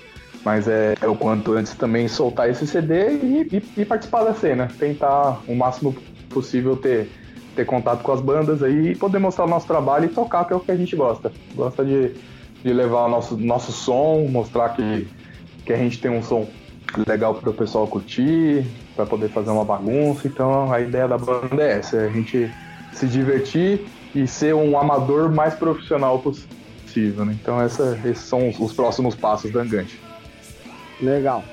[0.45, 4.33] Mas é, é o quanto antes também soltar esse CD e, e- e participar da
[4.33, 4.71] cena.
[4.79, 5.95] Tentar o máximo
[6.31, 7.11] possível ter,
[7.55, 10.53] ter contato com as bandas aí e poder mostrar o nosso trabalho e tocar, que
[10.55, 11.31] é o que a gente gosta.
[11.55, 12.13] Gosta de,
[12.63, 15.07] de levar o nosso, nosso som, mostrar que,
[15.67, 16.49] que a gente tem um som
[17.07, 18.65] legal para o pessoal curtir,
[18.95, 20.27] para poder fazer uma bagunça.
[20.27, 22.51] Então a ideia da banda é essa, é a gente
[22.93, 27.25] se divertir e ser um amador mais profissional possível.
[27.25, 27.37] Né?
[27.41, 30.01] Então essa, esses são os, os próximos passos da Angante.
[31.01, 31.45] Legal.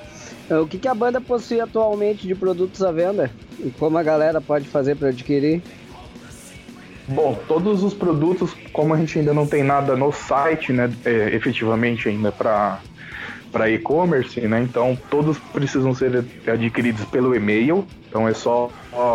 [0.50, 3.30] Uh, O que, que a banda possui atualmente de produtos à venda?
[3.58, 5.62] E como a galera pode fazer para adquirir?
[7.08, 11.34] Bom, todos os produtos, como a gente ainda não tem nada no site, né, é,
[11.34, 12.80] efetivamente ainda para
[13.50, 14.60] para e-commerce, né?
[14.62, 17.86] Então todos precisam ser adquiridos pelo e-mail.
[18.08, 18.70] Então é só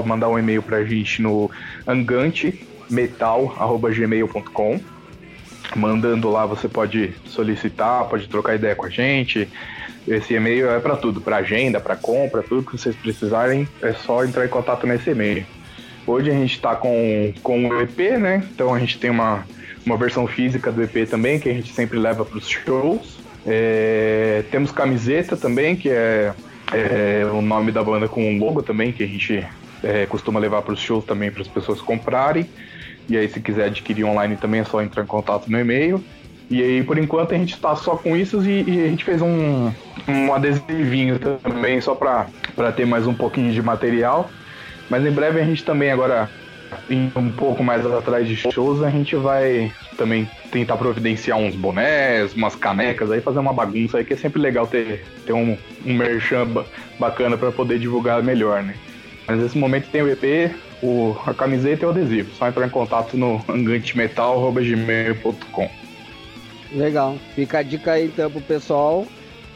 [0.05, 1.49] mandar um e-mail para a gente no
[1.88, 4.80] angantemetal@gmail.com.
[5.76, 9.49] Mandando lá você pode solicitar, pode trocar ideia com a gente.
[10.07, 14.26] Esse e-mail é para tudo, para agenda, para compra, tudo que vocês precisarem, é só
[14.26, 15.45] entrar em contato nesse e-mail.
[16.05, 18.43] Hoje a gente está com, com o EP, né?
[18.53, 19.45] Então a gente tem uma,
[19.85, 23.23] uma versão física do EP também, que a gente sempre leva para os shows.
[23.45, 26.34] É, temos camiseta também, que é,
[26.72, 29.45] é o nome da banda com um logo também, que a gente
[29.84, 32.48] é, costuma levar para os shows também para as pessoas comprarem.
[33.10, 36.03] E aí, se quiser adquirir online também, é só entrar em contato no e-mail.
[36.49, 39.22] E aí, por enquanto, a gente está só com isso e, e a gente fez
[39.22, 39.72] um,
[40.07, 44.30] um adesivinho também, só para ter mais um pouquinho de material.
[44.90, 46.30] Mas em breve a gente também agora,
[47.16, 52.56] um pouco mais atrás de shows, a gente vai também tentar providenciar uns bonés, umas
[52.56, 56.45] canecas aí, fazer uma bagunça aí, que é sempre legal ter, ter um, um merchan
[56.48, 56.66] ba-
[57.00, 58.76] bacana para poder divulgar melhor, né?
[59.28, 60.52] Mas nesse momento tem o EP,
[60.82, 62.34] o, a camiseta e o adesivo.
[62.36, 65.70] Só entrar em contato no angantemetal.gmail.com.
[66.74, 67.16] Legal.
[67.36, 69.08] Fica a dica aí então pro pessoal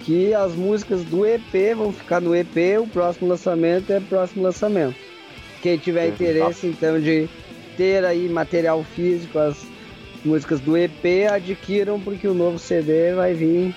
[0.02, 4.96] que as músicas do EP vão ficar no EP, o próximo lançamento é próximo lançamento.
[5.62, 7.28] Quem tiver interesse então de
[7.76, 9.58] ter aí material físico, as
[10.24, 13.74] músicas do EP adquiram porque o novo CD vai vir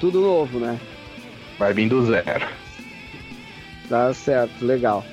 [0.00, 0.78] tudo novo, né?
[1.58, 2.46] Vai vir do zero.
[3.88, 5.04] Tá certo, legal.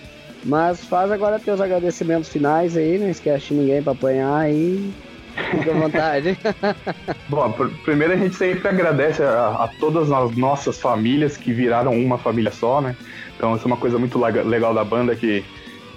[0.43, 4.93] Mas faz agora teus agradecimentos finais aí, não esquece ninguém pra apanhar aí.
[5.51, 6.37] Fica à vontade.
[7.29, 11.93] Bom, pr- primeiro a gente sempre agradece a, a todas as nossas famílias que viraram
[11.93, 12.95] uma família só, né?
[13.35, 15.45] Então isso é uma coisa muito lega- legal da banda que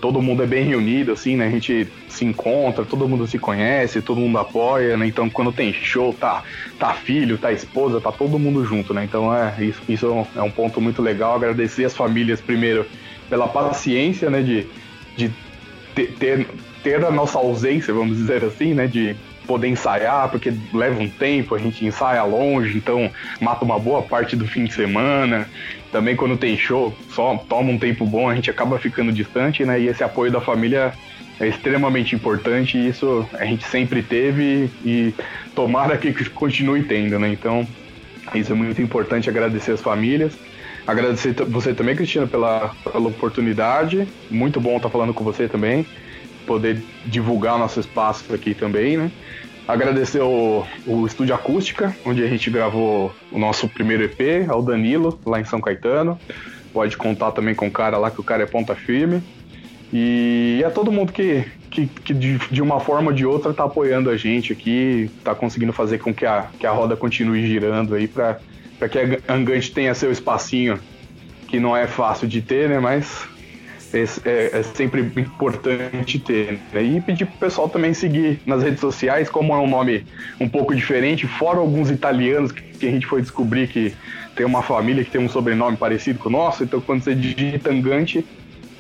[0.07, 1.49] todo mundo é bem reunido, assim, né?
[1.49, 5.05] A gente se encontra, todo mundo se conhece, todo mundo apoia, né?
[5.05, 6.45] Então quando tem show, tá,
[6.78, 9.03] tá filho, tá esposa, tá todo mundo junto, né?
[9.03, 11.35] Então é isso, isso é um- é ponto muito legal.
[11.35, 12.87] Agradecer as famílias primeiro
[13.28, 14.43] pela paciência, né?
[14.43, 14.69] De,
[15.16, 15.28] de
[16.20, 16.47] ter,
[16.85, 18.87] ter a nossa ausência, vamos dizer assim, né?
[18.87, 19.16] De
[19.47, 23.10] poder ensaiar, porque leva um tempo, a gente ensaia longe, então
[23.40, 25.48] mata uma boa parte do fim de semana.
[25.93, 29.81] Também quando tem show, só toma um tempo bom, a gente acaba ficando distante, né?
[29.81, 30.93] E esse apoio da família
[31.39, 35.14] é extremamente importante e isso a gente sempre teve e
[35.55, 37.28] tomara que continue tendo, né?
[37.28, 37.66] Então,
[38.35, 40.35] isso é muito importante agradecer as famílias.
[40.86, 44.06] Agradecer você também, Cristina, pela, pela oportunidade.
[44.31, 45.85] Muito bom estar falando com você também.
[46.47, 49.10] Poder divulgar nosso espaço aqui também, né?
[49.68, 55.18] Agradecer o, o Estúdio Acústica, onde a gente gravou o nosso primeiro EP, ao Danilo,
[55.27, 56.18] lá em São Caetano.
[56.73, 59.20] Pode contar também com o cara lá, que o cara é ponta firme.
[59.93, 63.64] E a todo mundo que, que, que de, de, uma forma ou de outra tá
[63.64, 67.94] apoiando a gente aqui, tá conseguindo fazer com que a, que a roda continue girando
[67.94, 68.39] aí para
[68.89, 70.78] que a Angante tenha seu espacinho,
[71.48, 72.78] que não é fácil de ter, né?
[72.78, 73.27] Mas
[73.92, 76.58] é, é, é sempre importante ter.
[76.72, 76.82] Né?
[76.82, 80.04] E pedir pro pessoal também seguir nas redes sociais, como é um nome
[80.40, 83.94] um pouco diferente, fora alguns italianos que, que a gente foi descobrir que
[84.34, 87.70] tem uma família que tem um sobrenome parecido com o nosso, então quando você digita
[87.70, 88.24] Angante,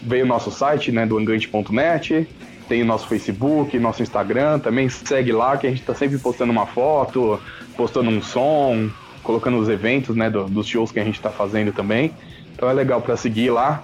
[0.02, 2.28] veio o nosso site, né, do angante.net,
[2.68, 6.52] tem o nosso Facebook, nosso Instagram, também segue lá que a gente está sempre postando
[6.52, 7.40] uma foto,
[7.76, 8.90] postando um som,
[9.22, 12.12] colocando os eventos, né, do, dos shows que a gente está fazendo também.
[12.54, 13.82] Então é legal para seguir lá,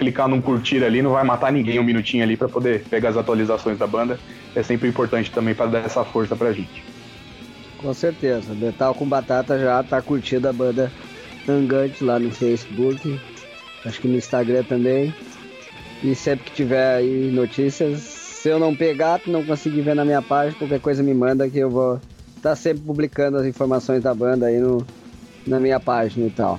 [0.00, 3.16] clicar num curtir ali, não vai matar ninguém um minutinho ali para poder pegar as
[3.18, 4.18] atualizações da banda.
[4.56, 6.82] É sempre importante também para dar essa força pra gente.
[7.76, 10.90] Com certeza, Metal com Batata já tá curtindo a banda
[11.48, 13.18] Angante lá no Facebook,
[13.84, 15.14] acho que no Instagram também.
[16.02, 20.22] E sempre que tiver aí notícias, se eu não pegar, não conseguir ver na minha
[20.22, 22.00] página, qualquer coisa me manda que eu vou
[22.36, 24.86] estar tá sempre publicando as informações da banda aí no,
[25.46, 26.58] na minha página e tal.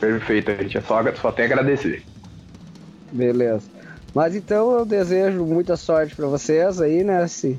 [0.00, 2.02] Perfeito, a gente é só, só tem a agradecer.
[3.14, 3.62] Beleza.
[4.14, 7.26] Mas então eu desejo muita sorte para vocês aí, né?
[7.26, 7.58] Se,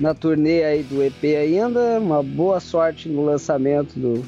[0.00, 4.24] na turnê aí do EP ainda, uma boa sorte no lançamento do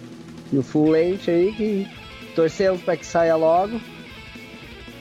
[0.53, 1.89] no full length aí, que
[2.35, 3.81] torcemos para que saia logo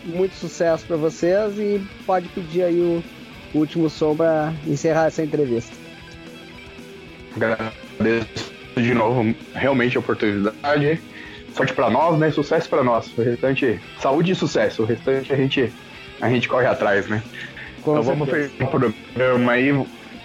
[0.06, 3.04] muito sucesso para vocês e pode pedir aí o,
[3.54, 5.76] último som para encerrar essa entrevista.
[7.36, 11.02] Agradeço de novo realmente a oportunidade.
[11.54, 12.32] Sorte para nós, né?
[12.32, 13.12] Sucesso para nós.
[13.18, 14.84] O restante, saúde e sucesso.
[14.84, 15.74] O restante a gente,
[16.22, 17.22] a gente corre atrás, né?
[17.82, 19.72] Com então vamos fechar o programa aí.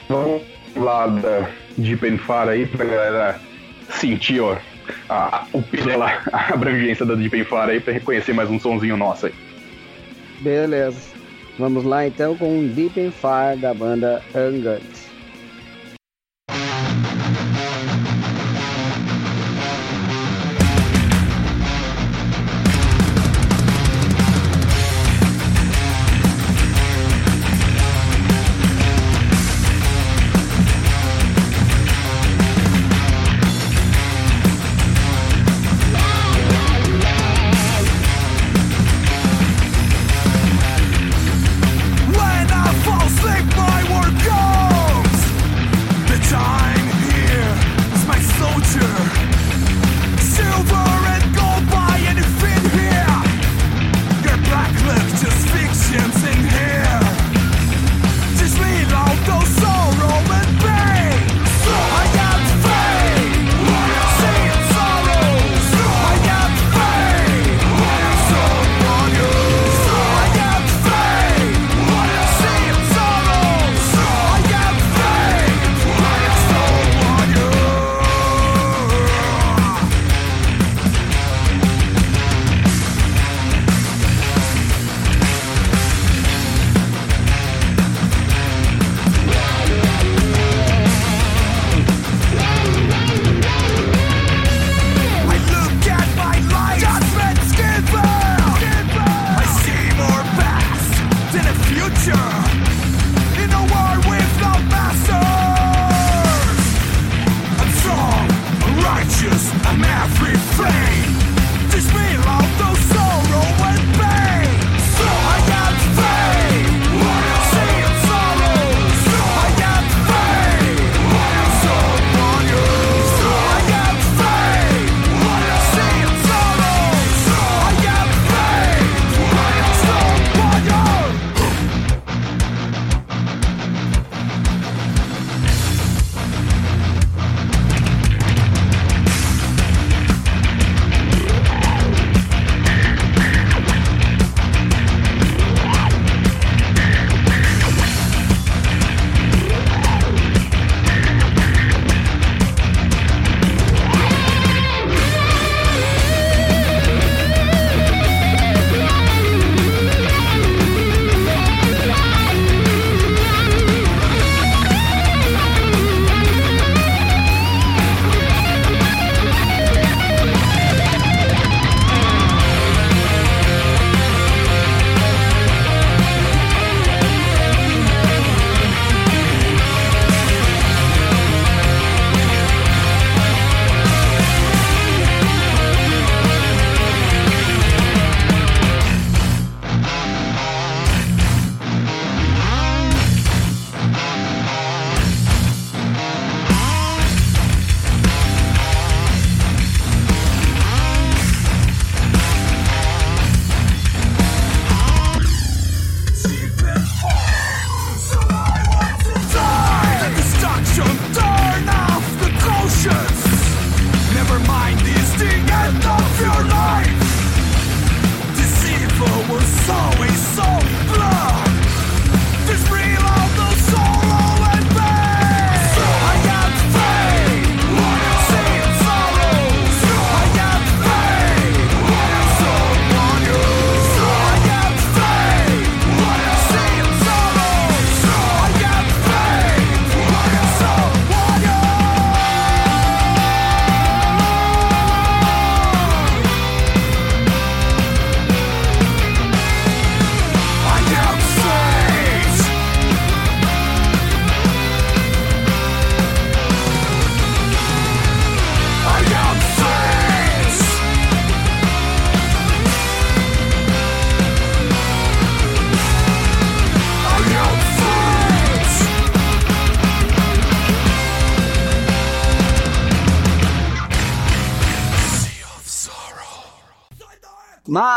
[0.08, 0.42] Vamos
[0.76, 3.40] lá da, de Penfar aí pra galera
[3.88, 4.56] sentir, ó,
[5.08, 9.26] a, o pela, a abrangência da Deep Penfar aí pra reconhecer mais um sonzinho nosso
[9.26, 9.34] aí.
[10.40, 11.16] Beleza.
[11.58, 15.05] Vamos lá então com Deep Far da banda Ungut.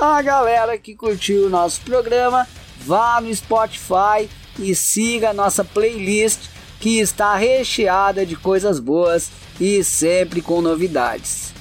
[0.00, 2.48] A galera que curtiu o nosso programa,
[2.80, 4.26] vá no Spotify
[4.58, 6.48] e siga a nossa playlist
[6.80, 9.30] que está recheada de coisas boas
[9.60, 11.52] e sempre com novidades.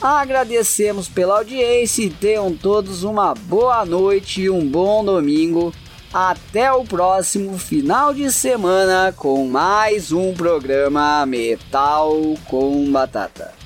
[0.00, 5.72] Agradecemos pela audiência e tenham todos uma boa noite e um bom domingo.
[6.12, 12.14] Até o próximo final de semana com mais um programa Metal
[12.46, 13.57] com Batata.